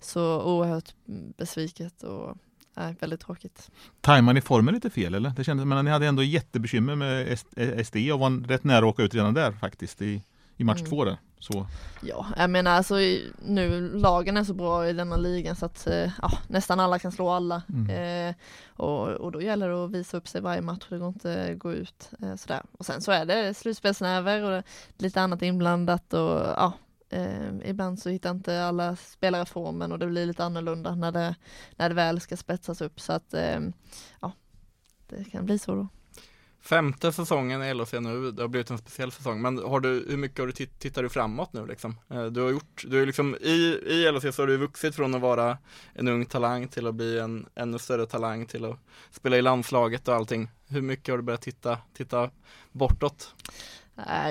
Så 0.00 0.42
oerhört 0.42 0.94
besviket 1.36 2.02
och 2.02 2.36
nej, 2.76 2.96
väldigt 3.00 3.20
tråkigt. 3.20 3.70
Tajmade 4.00 4.34
ni 4.34 4.40
formen 4.40 4.74
lite 4.74 4.90
fel 4.90 5.14
eller? 5.14 5.32
Det 5.36 5.44
kändes, 5.44 5.66
men 5.66 5.84
ni 5.84 5.90
hade 5.90 6.06
ändå 6.06 6.22
jättebekymmer 6.22 6.94
med 6.94 7.38
SD 7.86 7.96
och 8.12 8.18
var 8.18 8.48
rätt 8.48 8.64
nära 8.64 8.78
att 8.78 8.84
åka 8.84 9.02
ut 9.02 9.14
redan 9.14 9.34
där 9.34 9.52
faktiskt 9.52 10.02
i, 10.02 10.22
i 10.60 10.64
match 10.64 10.80
Mm. 10.80 10.90
två 10.90 11.04
där. 11.04 11.18
Så, 11.38 11.66
Ja, 12.02 12.26
jag 12.36 12.50
menar 12.50 12.70
alltså 12.70 12.94
nu 13.42 13.90
lagen 13.94 14.36
är 14.36 14.44
så 14.44 14.54
bra 14.54 14.88
i 14.88 14.92
denna 14.92 15.16
ligan 15.16 15.56
så 15.56 15.66
att 15.66 15.86
eh, 15.86 16.10
ja, 16.22 16.30
nästan 16.48 16.80
alla 16.80 16.98
kan 16.98 17.12
slå 17.12 17.28
alla. 17.28 17.62
Mm. 17.68 17.90
Eh, 18.28 18.34
och, 18.76 19.08
och 19.08 19.32
då 19.32 19.42
gäller 19.42 19.68
det 19.68 19.84
att 19.84 19.90
visa 19.90 20.16
upp 20.16 20.28
sig 20.28 20.40
varje 20.40 20.60
match, 20.60 20.86
det 20.88 20.98
går 20.98 21.08
inte 21.08 21.50
att 21.52 21.58
gå 21.58 21.72
ut 21.72 22.10
eh, 22.22 22.34
sådär. 22.36 22.62
Och 22.78 22.86
sen 22.86 23.00
så 23.00 23.12
är 23.12 23.24
det 23.24 23.54
slutspelsnäver 23.54 24.42
och 24.42 24.64
lite 24.98 25.20
annat 25.20 25.42
inblandat 25.42 26.12
och 26.12 26.40
ja, 26.56 26.72
eh, 27.10 27.50
ibland 27.64 27.98
så 27.98 28.08
hittar 28.08 28.30
inte 28.30 28.64
alla 28.64 28.96
spelare 28.96 29.46
formen 29.46 29.92
och 29.92 29.98
det 29.98 30.06
blir 30.06 30.26
lite 30.26 30.44
annorlunda 30.44 30.94
när 30.94 31.12
det, 31.12 31.34
när 31.76 31.88
det 31.88 31.94
väl 31.94 32.20
ska 32.20 32.36
spetsas 32.36 32.80
upp 32.80 33.00
så 33.00 33.12
att 33.12 33.34
eh, 33.34 33.60
ja, 34.20 34.32
det 35.08 35.24
kan 35.24 35.44
bli 35.46 35.58
så 35.58 35.74
då. 35.74 35.88
Femte 36.62 37.12
säsongen 37.12 37.62
i 37.62 37.74
LHC 37.74 37.92
nu, 37.92 38.30
det 38.30 38.42
har 38.42 38.48
blivit 38.48 38.70
en 38.70 38.78
speciell 38.78 39.12
säsong, 39.12 39.42
men 39.42 39.58
har 39.58 39.80
du, 39.80 40.06
hur 40.08 40.16
mycket 40.16 40.38
har 40.38 40.46
du 40.46 40.52
titt, 40.52 40.78
tittar 40.78 41.02
du 41.02 41.08
framåt 41.08 41.52
nu 41.52 41.66
liksom? 41.66 41.96
Eh, 42.10 42.24
du 42.24 42.40
har 42.40 42.50
gjort, 42.50 42.84
du 42.86 43.02
är 43.02 43.06
liksom, 43.06 43.36
i, 43.40 43.80
i 43.86 44.12
LHC 44.12 44.36
så 44.36 44.42
har 44.42 44.46
du 44.46 44.56
vuxit 44.56 44.94
från 44.94 45.14
att 45.14 45.20
vara 45.20 45.58
en 45.94 46.08
ung 46.08 46.26
talang 46.26 46.68
till 46.68 46.86
att 46.86 46.94
bli 46.94 47.18
en 47.18 47.46
ännu 47.54 47.78
större 47.78 48.06
talang 48.06 48.46
till 48.46 48.64
att 48.64 48.78
spela 49.10 49.36
i 49.36 49.42
landslaget 49.42 50.08
och 50.08 50.14
allting. 50.14 50.50
Hur 50.68 50.82
mycket 50.82 51.12
har 51.12 51.16
du 51.16 51.22
börjat 51.22 51.42
titta, 51.42 51.78
titta 51.94 52.30
bortåt? 52.72 53.34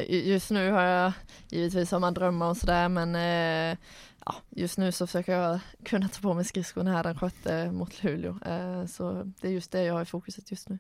Just 0.08 0.52
nu 0.52 0.72
har 0.72 0.82
jag, 0.82 1.12
givetvis 1.50 1.92
har 1.92 2.00
man 2.00 2.14
drömmar 2.14 2.50
och 2.50 2.58
sådär 2.58 2.90
men 2.90 3.16
eh, 3.16 3.78
ja, 4.26 4.36
just 4.50 4.78
nu 4.78 4.92
så 4.92 5.08
försöker 5.08 5.34
jag 5.34 5.60
kunna 5.86 6.10
ta 6.10 6.22
på 6.22 6.34
mig 6.34 6.46
skridskorna 6.46 6.92
här 6.92 7.04
den 7.04 7.18
sjätte 7.18 7.72
mot 7.72 8.04
Luleå. 8.04 8.40
Eh, 8.46 8.86
så 8.86 9.34
det 9.42 9.48
är 9.48 9.52
just 9.52 9.72
det 9.72 9.84
jag 9.84 9.94
har 9.94 10.02
i 10.02 10.06
fokuset 10.06 10.52
just 10.52 10.70
nu. 10.70 10.80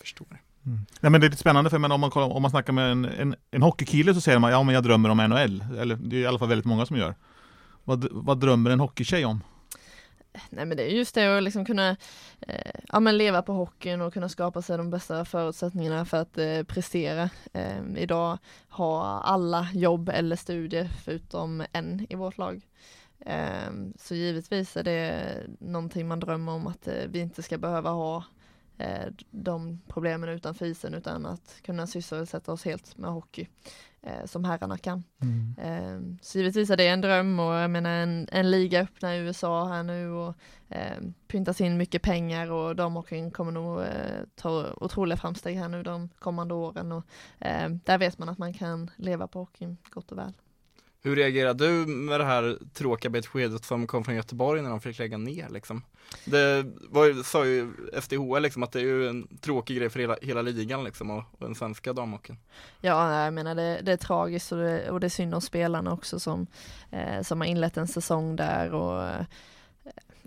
Förstår. 0.00 0.47
Mm. 0.68 0.86
Nej, 1.00 1.10
men 1.10 1.20
det 1.20 1.26
är 1.26 1.30
lite 1.30 1.40
spännande 1.40 1.70
för 1.70 1.78
men 1.78 1.92
om, 1.92 2.00
man 2.00 2.10
kollar, 2.10 2.32
om 2.32 2.42
man 2.42 2.50
snackar 2.50 2.72
med 2.72 2.90
en, 2.90 3.04
en, 3.04 3.34
en 3.50 3.62
hockeykille 3.62 4.14
så 4.14 4.20
säger 4.20 4.38
man 4.38 4.50
ja 4.50 4.62
men 4.62 4.74
jag 4.74 4.84
drömmer 4.84 5.08
om 5.08 5.18
NHL. 5.18 5.64
Eller 5.78 5.96
det 5.96 6.16
är 6.16 6.20
i 6.20 6.26
alla 6.26 6.38
fall 6.38 6.48
väldigt 6.48 6.66
många 6.66 6.86
som 6.86 6.96
gör. 6.96 7.14
Vad, 7.84 8.08
vad 8.10 8.40
drömmer 8.40 8.70
en 8.70 8.80
hockeytjej 8.80 9.24
om? 9.24 9.40
Nej 10.50 10.66
men 10.66 10.76
det 10.76 10.82
är 10.82 10.96
just 10.96 11.14
det 11.14 11.36
att 11.36 11.42
liksom 11.42 11.64
kunna 11.64 11.96
eh, 12.40 12.80
ja, 12.88 13.00
men 13.00 13.18
leva 13.18 13.42
på 13.42 13.52
hockeyn 13.52 14.00
och 14.00 14.12
kunna 14.12 14.28
skapa 14.28 14.62
sig 14.62 14.78
de 14.78 14.90
bästa 14.90 15.24
förutsättningarna 15.24 16.04
för 16.04 16.16
att 16.16 16.38
eh, 16.38 16.62
prestera. 16.62 17.30
Eh, 17.52 17.82
idag 17.96 18.38
har 18.68 19.20
alla 19.20 19.68
jobb 19.74 20.08
eller 20.08 20.36
studier 20.36 20.90
förutom 21.04 21.64
en 21.72 22.06
i 22.10 22.14
vårt 22.14 22.38
lag. 22.38 22.66
Eh, 23.26 23.70
så 23.98 24.14
givetvis 24.14 24.76
är 24.76 24.82
det 24.82 25.34
någonting 25.60 26.08
man 26.08 26.20
drömmer 26.20 26.52
om 26.52 26.66
att 26.66 26.88
eh, 26.88 26.94
vi 27.08 27.20
inte 27.20 27.42
ska 27.42 27.58
behöva 27.58 27.90
ha 27.90 28.24
eh, 28.78 29.12
de 29.30 29.80
problemen 29.88 30.28
utanför 30.28 30.66
isen 30.66 30.94
utan 30.94 31.26
att 31.26 31.62
kunna 31.62 31.86
sysselsätta 31.86 32.52
oss 32.52 32.64
helt 32.64 32.96
med 32.96 33.10
hockey 33.10 33.46
eh, 34.02 34.24
som 34.24 34.44
herrarna 34.44 34.78
kan. 34.78 35.04
Mm. 35.22 35.54
Eh, 35.58 36.18
så 36.22 36.38
givetvis 36.38 36.70
är 36.70 36.76
det 36.76 36.88
en 36.88 37.00
dröm 37.00 37.40
och 37.40 37.54
jag 37.54 37.70
menar 37.70 37.90
en, 37.90 38.28
en 38.32 38.50
liga 38.50 38.80
öppnar 38.82 39.14
i 39.14 39.18
USA 39.18 39.68
här 39.68 39.82
nu 39.82 40.10
och 40.10 40.34
eh, 40.68 40.98
pyntas 41.26 41.60
in 41.60 41.76
mycket 41.76 42.02
pengar 42.02 42.50
och 42.50 42.76
de 42.76 42.94
hockeyn 42.94 43.30
kommer 43.30 43.52
nog 43.52 43.80
eh, 43.80 44.22
ta 44.34 44.66
otroliga 44.76 45.16
framsteg 45.16 45.56
här 45.56 45.68
nu 45.68 45.82
de 45.82 46.08
kommande 46.18 46.54
åren 46.54 46.92
och 46.92 47.04
eh, 47.38 47.68
där 47.68 47.98
vet 47.98 48.18
man 48.18 48.28
att 48.28 48.38
man 48.38 48.54
kan 48.54 48.90
leva 48.96 49.26
på 49.26 49.38
hockeyn 49.38 49.76
gott 49.90 50.12
och 50.12 50.18
väl. 50.18 50.32
Hur 51.02 51.16
reagerar 51.16 51.54
du 51.54 51.70
med 51.86 52.20
det 52.20 52.24
här 52.24 52.58
tråkiga 52.74 53.10
beskedet 53.10 53.64
som 53.64 53.86
kom 53.86 54.04
från 54.04 54.14
Göteborg 54.14 54.62
när 54.62 54.70
de 54.70 54.80
fick 54.80 54.98
lägga 54.98 55.18
ner 55.18 55.48
liksom? 55.48 55.82
Det 56.24 56.66
var, 56.90 57.22
sa 57.22 57.46
ju 57.46 57.72
FDH 57.92 58.40
liksom 58.40 58.62
att 58.62 58.72
det 58.72 58.80
är 58.80 58.84
ju 58.84 59.08
en 59.08 59.38
tråkig 59.40 59.76
grej 59.76 59.90
för 59.90 60.00
hela, 60.00 60.16
hela 60.22 60.42
ligan 60.42 60.84
liksom 60.84 61.10
och, 61.10 61.24
och 61.38 61.46
den 61.46 61.54
svenska 61.54 61.92
damhockeyn. 61.92 62.38
Ja, 62.80 63.24
jag 63.24 63.34
menar 63.34 63.54
det, 63.54 63.80
det 63.82 63.92
är 63.92 63.96
tragiskt 63.96 64.52
och 64.52 64.58
det, 64.58 64.90
och 64.90 65.00
det 65.00 65.06
är 65.06 65.08
synd 65.08 65.34
om 65.34 65.40
spelarna 65.40 65.92
också 65.92 66.20
som, 66.20 66.46
eh, 66.90 67.22
som 67.22 67.40
har 67.40 67.48
inlett 67.48 67.76
en 67.76 67.88
säsong 67.88 68.36
där 68.36 68.72
och 68.72 69.04
eh, 69.04 69.24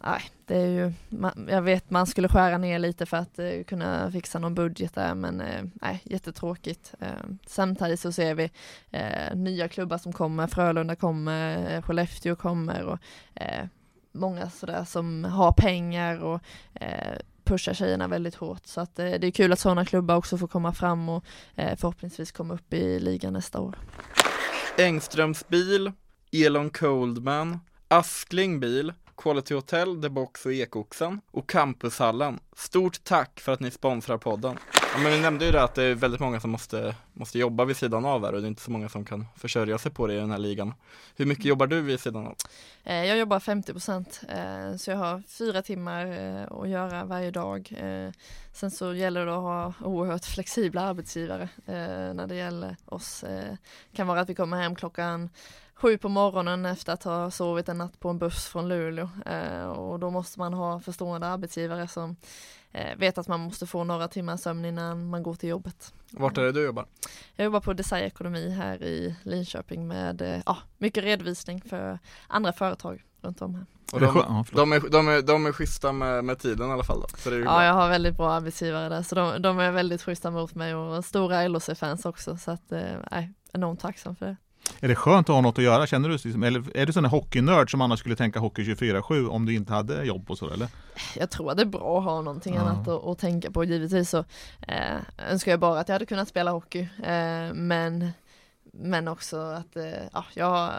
nej, 0.04 0.22
det 0.46 0.58
är 0.58 0.68
ju, 0.68 0.94
man, 1.10 1.48
jag 1.50 1.62
vet 1.62 1.90
man 1.90 2.08
skulle 2.08 2.28
skära 2.28 2.58
ner 2.58 2.80
lite 2.80 3.06
för 3.06 3.18
att 3.18 3.40
eh, 3.40 3.64
kunna 3.68 4.12
fixa 4.12 4.40
någon 4.40 4.56
budget 4.56 4.96
där 4.96 5.16
men 5.16 5.42
eh, 5.42 5.64
nej, 5.74 6.02
jättetråkigt. 6.04 6.94
Eh, 7.00 7.08
samtidigt 7.48 8.00
så 8.00 8.12
ser 8.12 8.36
vi 8.36 8.52
eh, 8.92 9.36
nya 9.36 9.68
klubbar 9.68 9.98
som 9.98 10.14
kommer, 10.14 10.48
Frölunda 10.48 10.96
kommer, 10.96 11.76
eh, 11.76 11.82
Skellefteå 11.82 12.36
kommer 12.36 12.84
och 12.84 13.00
eh, 13.36 13.66
många 14.12 14.50
sådär 14.50 14.84
som 14.84 15.24
har 15.24 15.52
pengar 15.52 16.20
och 16.20 16.42
eh, 16.74 17.18
pushar 17.44 17.74
tjejerna 17.74 18.08
väldigt 18.08 18.36
hårt 18.36 18.66
så 18.66 18.82
att 18.82 19.00
eh, 19.00 19.06
det 19.06 19.28
är 19.28 19.32
kul 19.32 19.54
att 19.54 19.60
sådana 19.60 19.86
klubbar 19.86 20.16
också 20.16 20.38
får 20.38 20.48
komma 20.48 20.74
fram 20.74 21.10
och 21.10 21.26
eh, 21.56 21.78
förhoppningsvis 21.78 22.32
komma 22.32 22.54
upp 22.54 22.74
i 22.74 23.00
ligan 23.00 23.34
nästa 23.34 23.60
år. 23.60 23.78
Engströms 24.78 25.48
bil, 25.48 25.92
Elon 26.32 26.70
Coldman, 26.70 27.60
Askling 27.88 28.60
bil, 28.60 28.94
Quality 29.22 29.54
Hotel, 29.54 30.02
The 30.02 30.10
Box 30.10 30.46
och 30.46 30.54
Ekoxen 30.54 31.22
och 31.32 31.50
Campushallen. 31.50 32.40
Stort 32.56 33.04
tack 33.04 33.40
för 33.40 33.52
att 33.52 33.60
ni 33.60 33.72
sponsrar 33.72 34.18
podden. 34.18 34.58
Ja, 34.94 35.00
men 35.04 35.12
vi 35.12 35.22
nämnde 35.22 35.46
ju 35.46 35.52
det 35.52 35.64
att 35.64 35.76
det 35.76 35.84
är 35.84 35.96
väldigt 35.96 36.20
många 36.20 36.40
som 36.40 36.50
måste, 36.50 36.96
måste 37.14 37.40
jobba 37.40 37.66
vid 37.66 37.78
sidan 37.78 38.06
av 38.06 38.26
här 38.26 38.34
och 38.34 38.42
det 38.42 38.48
är 38.48 38.50
inte 38.50 38.62
så 38.62 38.72
många 38.72 38.90
som 38.90 39.06
kan 39.06 39.26
försörja 39.36 39.78
sig 39.78 39.92
på 39.92 40.08
det 40.08 40.14
i 40.14 40.18
den 40.18 40.32
här 40.32 40.38
ligan. 40.38 40.74
Hur 41.16 41.26
mycket 41.26 41.46
jobbar 41.46 41.68
du 41.68 41.82
vid 41.82 42.00
sidan 42.00 42.28
av? 42.28 42.36
Eh, 42.84 43.06
jag 43.06 43.18
jobbar 43.18 43.40
50 43.40 43.72
procent 43.72 44.22
eh, 44.30 44.76
så 44.78 44.92
jag 44.92 44.98
har 44.98 45.24
fyra 45.28 45.62
timmar 45.62 46.06
eh, 46.06 46.62
att 46.62 46.70
göra 46.70 47.06
varje 47.06 47.32
dag. 47.32 47.74
Sen 48.54 48.72
så 48.72 48.94
gäller 48.94 49.26
det 49.26 49.36
att 49.36 49.42
ha 49.42 49.74
oerhört 49.84 50.26
flexibla 50.26 50.82
arbetsgivare 50.82 51.50
när 52.14 52.28
det 52.28 52.36
gäller 52.36 52.76
oss. 52.86 53.22
Det 53.22 53.58
kan 53.94 54.08
vara 54.08 54.22
att 54.22 54.30
vi 54.30 54.36
kommer 54.36 54.62
hem 54.62 54.76
klockan 54.76 55.30
sju 55.82 55.98
på 55.98 56.10
morgonen 56.10 56.66
efter 56.66 56.94
att 56.94 57.04
ha 57.04 57.32
sovit 57.32 57.70
en 57.70 57.78
natt 57.78 58.00
på 58.00 58.10
en 58.10 58.18
buss 58.18 58.46
från 58.46 58.70
Luleå 58.70 59.10
eh, 59.26 59.66
och 59.66 60.00
då 60.00 60.10
måste 60.10 60.40
man 60.40 60.54
ha 60.54 60.80
förstående 60.80 61.28
arbetsgivare 61.28 61.88
som 61.88 62.16
eh, 62.72 62.98
vet 62.98 63.18
att 63.18 63.28
man 63.28 63.40
måste 63.40 63.66
få 63.68 63.84
några 63.84 64.08
timmar 64.08 64.38
sömn 64.38 64.66
innan 64.66 65.10
man 65.10 65.24
går 65.24 65.34
till 65.34 65.50
jobbet. 65.50 65.94
Vart 66.12 66.38
är 66.38 66.42
det 66.42 66.52
du 66.52 66.66
jobbar? 66.66 66.86
Jag 67.36 67.46
jobbar 67.46 67.60
på 67.60 67.74
Desire 67.74 68.06
Ekonomi 68.06 68.50
här 68.50 68.84
i 68.84 69.16
Linköping 69.24 69.88
med 69.88 70.22
eh, 70.22 70.42
ja, 70.46 70.58
mycket 70.78 71.04
redovisning 71.04 71.62
för 71.62 72.00
andra 72.28 72.54
företag 72.54 73.04
runt 73.22 73.42
om 73.42 73.56
här. 73.56 73.66
Och 73.94 74.00
de, 74.00 74.46
de, 74.52 74.72
är, 74.74 74.90
de, 74.90 75.08
är, 75.08 75.22
de 75.22 75.46
är 75.46 75.52
schyssta 75.52 75.92
med, 75.92 76.24
med 76.24 76.40
tiden 76.40 76.70
i 76.70 76.72
alla 76.72 76.84
fall 76.84 77.02
då, 77.02 77.08
så 77.18 77.30
det 77.30 77.36
är 77.36 77.40
Ja, 77.40 77.46
bra. 77.46 77.64
jag 77.66 77.74
har 77.74 77.90
väldigt 77.90 78.18
bra 78.18 78.32
arbetsgivare 78.32 78.90
där 78.90 79.04
så 79.04 79.16
de, 79.16 79.42
de 79.42 79.60
är 79.60 79.72
väldigt 79.72 80.02
schyssta 80.02 80.32
mot 80.32 80.56
mig 80.56 80.76
och 80.76 81.06
stora 81.06 81.48
LHC-fans 81.48 82.06
också 82.06 82.38
så 82.38 82.52
att, 82.52 82.72
eh, 82.72 83.24
enormt 83.54 83.80
tacksam 83.80 84.16
för 84.16 84.26
det. 84.26 84.36
Är 84.80 84.88
det 84.88 84.96
skönt 84.96 85.30
att 85.30 85.36
ha 85.36 85.42
något 85.42 85.58
att 85.58 85.64
göra? 85.64 85.88
Känner 85.88 86.10
du 86.10 86.14
liksom, 86.14 86.44
eller 86.44 86.78
är 86.78 86.86
du 86.86 86.94
sån 86.94 87.06
hockeynörd 87.06 87.72
som 87.72 87.82
annars 87.82 88.00
skulle 88.00 88.16
tänka 88.16 88.40
hockey 88.40 88.64
24-7 88.64 89.28
om 89.28 89.46
du 89.46 89.54
inte 89.54 89.74
hade 89.74 90.04
jobb 90.04 90.32
och 90.32 90.38
så 90.38 90.50
eller? 90.50 90.68
Jag 91.16 91.30
tror 91.30 91.52
att 91.52 91.58
det 91.58 91.64
är 91.64 91.66
bra 91.66 91.98
att 91.98 92.04
ha 92.04 92.22
någonting 92.22 92.56
ja. 92.56 92.62
annat 92.62 92.88
att, 92.88 93.06
att, 93.06 93.20
tänka 93.20 93.52
på. 93.52 93.64
Givetvis 93.64 94.10
så 94.10 94.26
eh, 94.68 95.32
önskar 95.32 95.52
jag 95.52 95.60
bara 95.60 95.80
att 95.80 95.88
jag 95.88 95.96
hade 95.96 96.06
kunnat 96.06 96.28
spela 96.28 96.52
hockey. 96.52 96.82
Eh, 97.04 97.54
men, 97.54 98.12
men 98.74 99.08
också 99.08 99.38
att 99.38 99.76
eh, 99.76 100.04
ja, 100.14 100.26
jag 100.34 100.72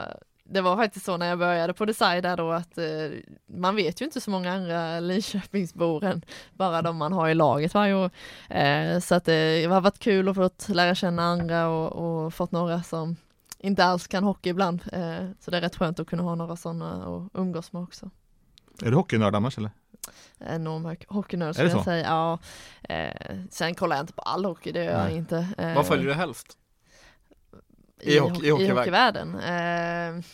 det 0.52 0.60
var 0.60 0.76
faktiskt 0.76 1.06
så 1.06 1.16
när 1.16 1.26
jag 1.26 1.38
började 1.38 1.72
på 1.72 1.84
design 1.84 2.22
där 2.22 2.36
då 2.36 2.50
att 2.50 2.78
eh, 2.78 2.84
man 3.46 3.76
vet 3.76 4.00
ju 4.00 4.04
inte 4.04 4.20
så 4.20 4.30
många 4.30 4.52
andra 4.52 5.00
Linköpingsbor 5.00 6.04
än 6.04 6.22
bara 6.52 6.82
de 6.82 6.96
man 6.96 7.12
har 7.12 7.28
i 7.28 7.34
laget 7.34 7.74
varje 7.74 7.94
år. 7.94 8.10
Eh, 8.48 8.98
så 8.98 9.14
att 9.14 9.24
det 9.24 9.64
har 9.64 9.80
varit 9.80 9.98
kul 9.98 10.28
att 10.28 10.34
få 10.36 10.50
lära 10.72 10.94
känna 10.94 11.22
andra 11.22 11.68
och, 11.68 11.92
och 11.92 12.34
fått 12.34 12.52
några 12.52 12.82
som 12.82 13.16
inte 13.62 13.84
alls 13.84 14.06
kan 14.06 14.24
hockey 14.24 14.50
ibland. 14.50 14.82
Eh, 14.92 15.28
så 15.40 15.50
det 15.50 15.56
är 15.56 15.60
rätt 15.60 15.76
skönt 15.76 16.00
att 16.00 16.06
kunna 16.06 16.22
ha 16.22 16.34
några 16.34 16.56
sådana 16.56 17.16
att 17.16 17.30
umgås 17.34 17.72
med 17.72 17.82
också. 17.82 18.10
Är 18.82 18.90
du 18.90 18.96
hockeynörd 18.96 19.34
annars 19.34 19.58
eller? 19.58 19.70
Enorm 20.38 20.96
hockeynörd 21.08 21.54
skulle 21.54 21.70
jag 21.70 21.84
säga. 21.84 22.06
Ja. 22.06 22.38
Eh, 22.94 23.36
sen 23.50 23.74
kollar 23.74 23.96
jag 23.96 24.02
inte 24.02 24.12
på 24.12 24.22
all 24.22 24.44
hockey, 24.44 24.72
det 24.72 24.84
gör 24.84 24.96
Nej. 24.98 25.08
jag 25.08 25.18
inte. 25.18 25.48
Eh, 25.58 25.74
Vad 25.74 25.86
följer 25.86 26.06
du 26.06 26.14
helst? 26.14 26.58
I, 28.00 28.14
I, 28.14 28.18
hockey, 28.18 28.46
i, 28.46 28.50
hockey, 28.50 28.64
i 28.64 28.70
hockeyvärlden? 28.70 29.34
Eh, 29.34 30.24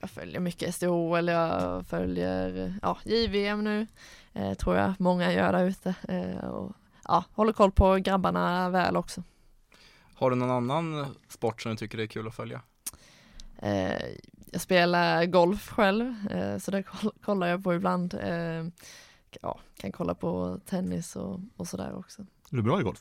jag 0.00 0.10
följer 0.10 0.40
mycket 0.40 0.74
SDHL, 0.74 1.28
jag 1.28 1.86
följer 1.86 2.74
ja, 2.82 2.98
JVM 3.04 3.64
nu, 3.64 3.86
eh, 4.32 4.54
tror 4.54 4.76
jag 4.76 4.94
många 4.98 5.32
gör 5.32 5.52
där 5.52 5.64
ute. 5.64 5.94
Eh, 6.08 6.48
och, 6.48 6.72
ja, 7.04 7.24
håller 7.32 7.52
koll 7.52 7.72
på 7.72 7.94
grabbarna 7.94 8.70
väl 8.70 8.96
också. 8.96 9.22
Har 10.22 10.30
du 10.30 10.36
någon 10.36 10.50
annan 10.50 11.14
sport 11.28 11.62
som 11.62 11.70
du 11.70 11.76
tycker 11.76 11.98
är 11.98 12.06
kul 12.06 12.28
att 12.28 12.34
följa? 12.34 12.60
Eh, 13.58 14.06
jag 14.52 14.60
spelar 14.60 15.24
golf 15.26 15.68
själv, 15.68 16.14
eh, 16.30 16.58
så 16.58 16.70
det 16.70 16.84
kollar 17.24 17.46
jag 17.46 17.64
på 17.64 17.74
ibland. 17.74 18.14
Eh, 18.14 18.64
ja, 19.42 19.60
kan 19.76 19.92
kolla 19.92 20.14
på 20.14 20.60
tennis 20.66 21.16
och, 21.16 21.40
och 21.56 21.68
sådär 21.68 21.98
också. 21.98 22.22
Är 22.22 22.56
du 22.56 22.62
bra 22.62 22.80
i 22.80 22.82
golf? 22.82 23.00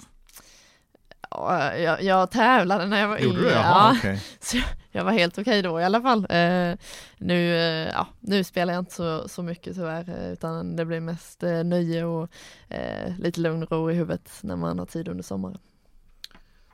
Ja, 1.30 1.76
jag, 1.76 2.04
jag 2.04 2.32
tävlade 2.32 2.86
när 2.86 3.00
jag 3.00 3.08
var 3.08 3.18
Gjorde 3.18 3.38
yngre. 3.38 3.50
Du? 3.50 3.56
Jaha, 3.56 3.94
ja, 3.94 3.98
okay. 3.98 4.18
så 4.40 4.58
jag, 4.58 4.66
jag, 4.92 5.04
var 5.04 5.12
helt 5.12 5.34
okej 5.34 5.60
okay 5.60 5.62
då 5.62 5.80
i 5.80 5.84
alla 5.84 6.02
fall. 6.02 6.28
Eh, 6.30 6.76
nu, 7.18 7.46
ja, 7.94 8.08
nu 8.20 8.44
spelar 8.44 8.74
jag 8.74 8.82
inte 8.82 8.94
så, 8.94 9.30
så 9.30 9.44
mycket 9.44 9.76
tyvärr, 9.76 10.32
utan 10.32 10.76
det 10.76 10.86
blir 10.86 11.00
mest 11.00 11.42
nöje 11.66 12.04
och 12.04 12.30
lite 13.18 13.40
lugn 13.40 13.64
och 13.64 13.72
ro 13.72 13.92
i 13.92 13.94
huvudet 13.94 14.32
när 14.42 14.56
man 14.56 14.80
har 14.80 14.86
tid 14.86 15.08
under 15.08 15.24
sommaren 15.24 15.58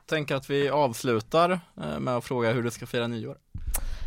tänker 0.08 0.34
att 0.34 0.50
vi 0.50 0.68
avslutar 0.68 1.50
eh, 1.82 1.98
med 1.98 2.16
att 2.16 2.24
fråga 2.24 2.52
hur 2.52 2.62
du 2.62 2.70
ska 2.70 2.86
fira 2.86 3.06
nyår. 3.06 3.36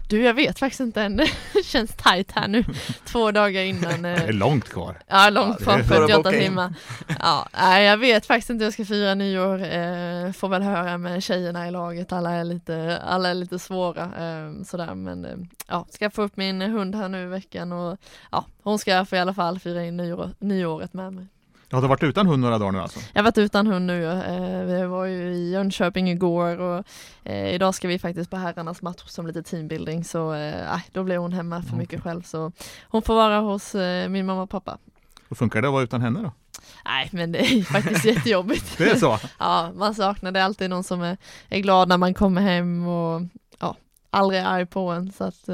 Du 0.10 0.22
jag 0.24 0.34
vet 0.34 0.60
faktiskt 0.60 0.80
inte 0.80 1.02
än, 1.02 1.18
det 1.18 1.30
känns 1.64 1.92
tajt 1.98 2.32
här 2.32 2.48
nu 2.48 2.64
två 3.06 3.32
dagar 3.32 3.62
innan 3.62 4.02
Det 4.02 4.10
är 4.10 4.34
långt 4.34 4.70
kvar. 4.70 5.00
Ja, 5.08 5.30
långt 5.30 5.56
Ja, 5.60 5.64
kvar, 5.66 5.78
det 5.78 5.84
är 5.84 5.88
bara 5.90 6.04
att 6.04 6.10
48 6.10 6.18
boka 6.24 6.36
in. 6.38 6.44
timmar. 6.44 6.74
Ja, 7.20 7.48
jag 7.80 7.98
vet 7.98 8.26
faktiskt 8.26 8.50
inte 8.50 8.64
hur 8.64 8.66
jag 8.66 8.74
ska 8.74 8.86
fira 8.86 9.16
nyår. 9.16 9.54
Eh, 9.64 10.32
får 10.32 10.48
väl 10.50 10.62
höra 10.62 10.98
med 10.98 11.24
tjejerna 11.24 11.68
i 11.68 11.72
laget. 11.72 12.12
Alla 12.12 12.32
är 12.32 12.44
lite, 12.44 13.02
alla 13.06 13.30
är 13.30 13.34
lite 13.34 13.60
svåra 13.60 14.04
eh, 14.04 14.64
sådär. 14.64 14.96
Men 14.96 15.26
eh, 15.26 15.38
ja, 15.68 15.86
ska 15.90 16.10
få 16.10 16.22
upp 16.22 16.38
min 16.38 16.62
hund 16.62 16.96
här 16.96 17.10
nu 17.10 17.24
i 17.24 17.28
veckan 17.28 17.72
och 17.72 17.98
ja, 18.32 18.46
hon 18.64 18.80
ska 18.80 19.06
få 19.06 19.16
i 19.16 19.20
alla 19.20 19.34
fall 19.34 19.60
fira 19.60 19.84
in 19.86 19.98
nyår, 19.98 20.30
nyåret 20.40 20.94
med 20.94 21.14
mig. 21.14 21.28
Ja, 21.72 21.78
du 21.78 21.82
har 21.82 21.90
varit 21.90 22.04
utan 22.04 22.28
hund 22.28 22.42
några 22.42 22.58
dagar 22.58 22.72
nu 22.72 22.80
alltså? 22.80 23.00
Jag 23.14 23.20
har 23.20 23.24
varit 23.24 23.38
utan 23.38 23.68
hund 23.68 23.86
nu. 23.86 24.06
Eh, 24.06 24.66
vi 24.66 24.86
var 24.86 25.06
ju 25.06 25.34
i 25.34 25.52
Jönköping 25.52 26.10
igår 26.10 26.60
och 26.60 26.84
eh, 27.24 27.54
idag 27.54 27.76
ska 27.76 27.88
vi 27.88 28.00
faktiskt 28.00 28.30
på 28.30 28.38
herrarnas 28.38 28.82
match 28.82 29.04
som 29.06 29.28
lite 29.28 29.44
teambuilding 29.44 30.04
så 30.04 30.34
eh, 30.34 30.66
nej, 30.72 30.84
då 30.92 31.04
blir 31.04 31.18
hon 31.18 31.34
hemma 31.34 31.62
för 31.62 31.76
mycket 31.76 32.04
själv 32.04 32.22
så 32.22 32.52
hon 32.84 33.02
får 33.02 33.16
vara 33.16 33.40
hos 33.40 33.74
min 34.10 34.26
mamma 34.26 34.42
och 34.42 34.50
pappa. 34.50 34.78
Hur 35.30 35.36
funkar 35.36 35.62
det 35.62 35.68
att 35.68 35.72
vara 35.72 35.84
utan 35.84 36.02
henne 36.02 36.22
då? 36.22 36.32
Nej 36.86 37.10
men 37.12 37.32
det 37.32 37.40
är 37.40 37.64
faktiskt 37.64 38.06
jättejobbigt. 38.16 38.78
Det 38.78 38.92
är 38.92 38.96
så? 38.96 39.20
Ja, 39.40 39.72
man 39.76 39.96
saknar 39.96 40.32
det 40.32 40.40
är 40.40 40.44
alltid 40.44 40.70
någon 40.70 40.84
som 40.84 41.02
är, 41.02 41.18
är 41.50 41.60
glad 41.60 41.90
när 41.90 41.98
man 41.98 42.14
kommer 42.14 42.42
hem 42.42 42.88
och 42.88 43.22
ja, 43.60 43.76
aldrig 44.10 44.42
är 44.42 44.46
arg 44.46 44.66
på 44.66 44.90
en 44.90 45.12
så 45.12 45.24
att 45.24 45.50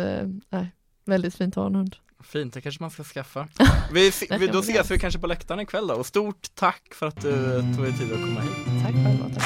nej, 0.50 0.72
väldigt 1.06 1.36
fint 1.36 1.58
att 1.58 1.62
ha 1.62 1.68
en 1.68 1.76
hund. 1.76 1.96
Fint, 2.24 2.54
det 2.54 2.62
kanske 2.62 2.84
man 2.84 2.92
ska 2.92 3.04
skaffa. 3.04 3.48
Vi, 3.94 4.12
vi, 4.40 4.48
då 4.48 4.60
ses 4.60 4.92
vi 4.92 5.00
kanske 5.00 5.20
på 5.20 5.28
läktaren 5.28 5.60
ikväll 5.60 5.88
då 5.88 5.94
och 5.94 6.06
stort 6.06 6.56
tack 6.56 6.94
för 6.94 7.08
att 7.08 7.22
du 7.22 7.62
tog 7.76 7.84
dig 7.84 7.94
tid 7.94 8.14
att 8.14 8.20
komma 8.20 8.42
hit. 8.42 8.84
Tack 8.84 8.94
själva. 8.94 9.30
Tack. 9.36 9.44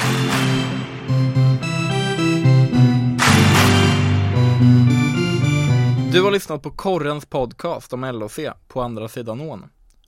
Du 6.12 6.22
har 6.22 6.30
lyssnat 6.30 6.62
på 6.62 6.70
Korrens 6.70 7.26
podcast 7.26 7.92
om 7.92 8.04
LOC 8.04 8.38
på 8.68 8.82
andra 8.82 9.08
sidan 9.08 9.40
ån. 9.40 9.64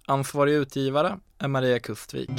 Ansvarig 0.07 0.55
utgivare 0.55 1.19
är 1.39 1.49
Maria 1.49 1.79
Kustvik. 1.79 2.31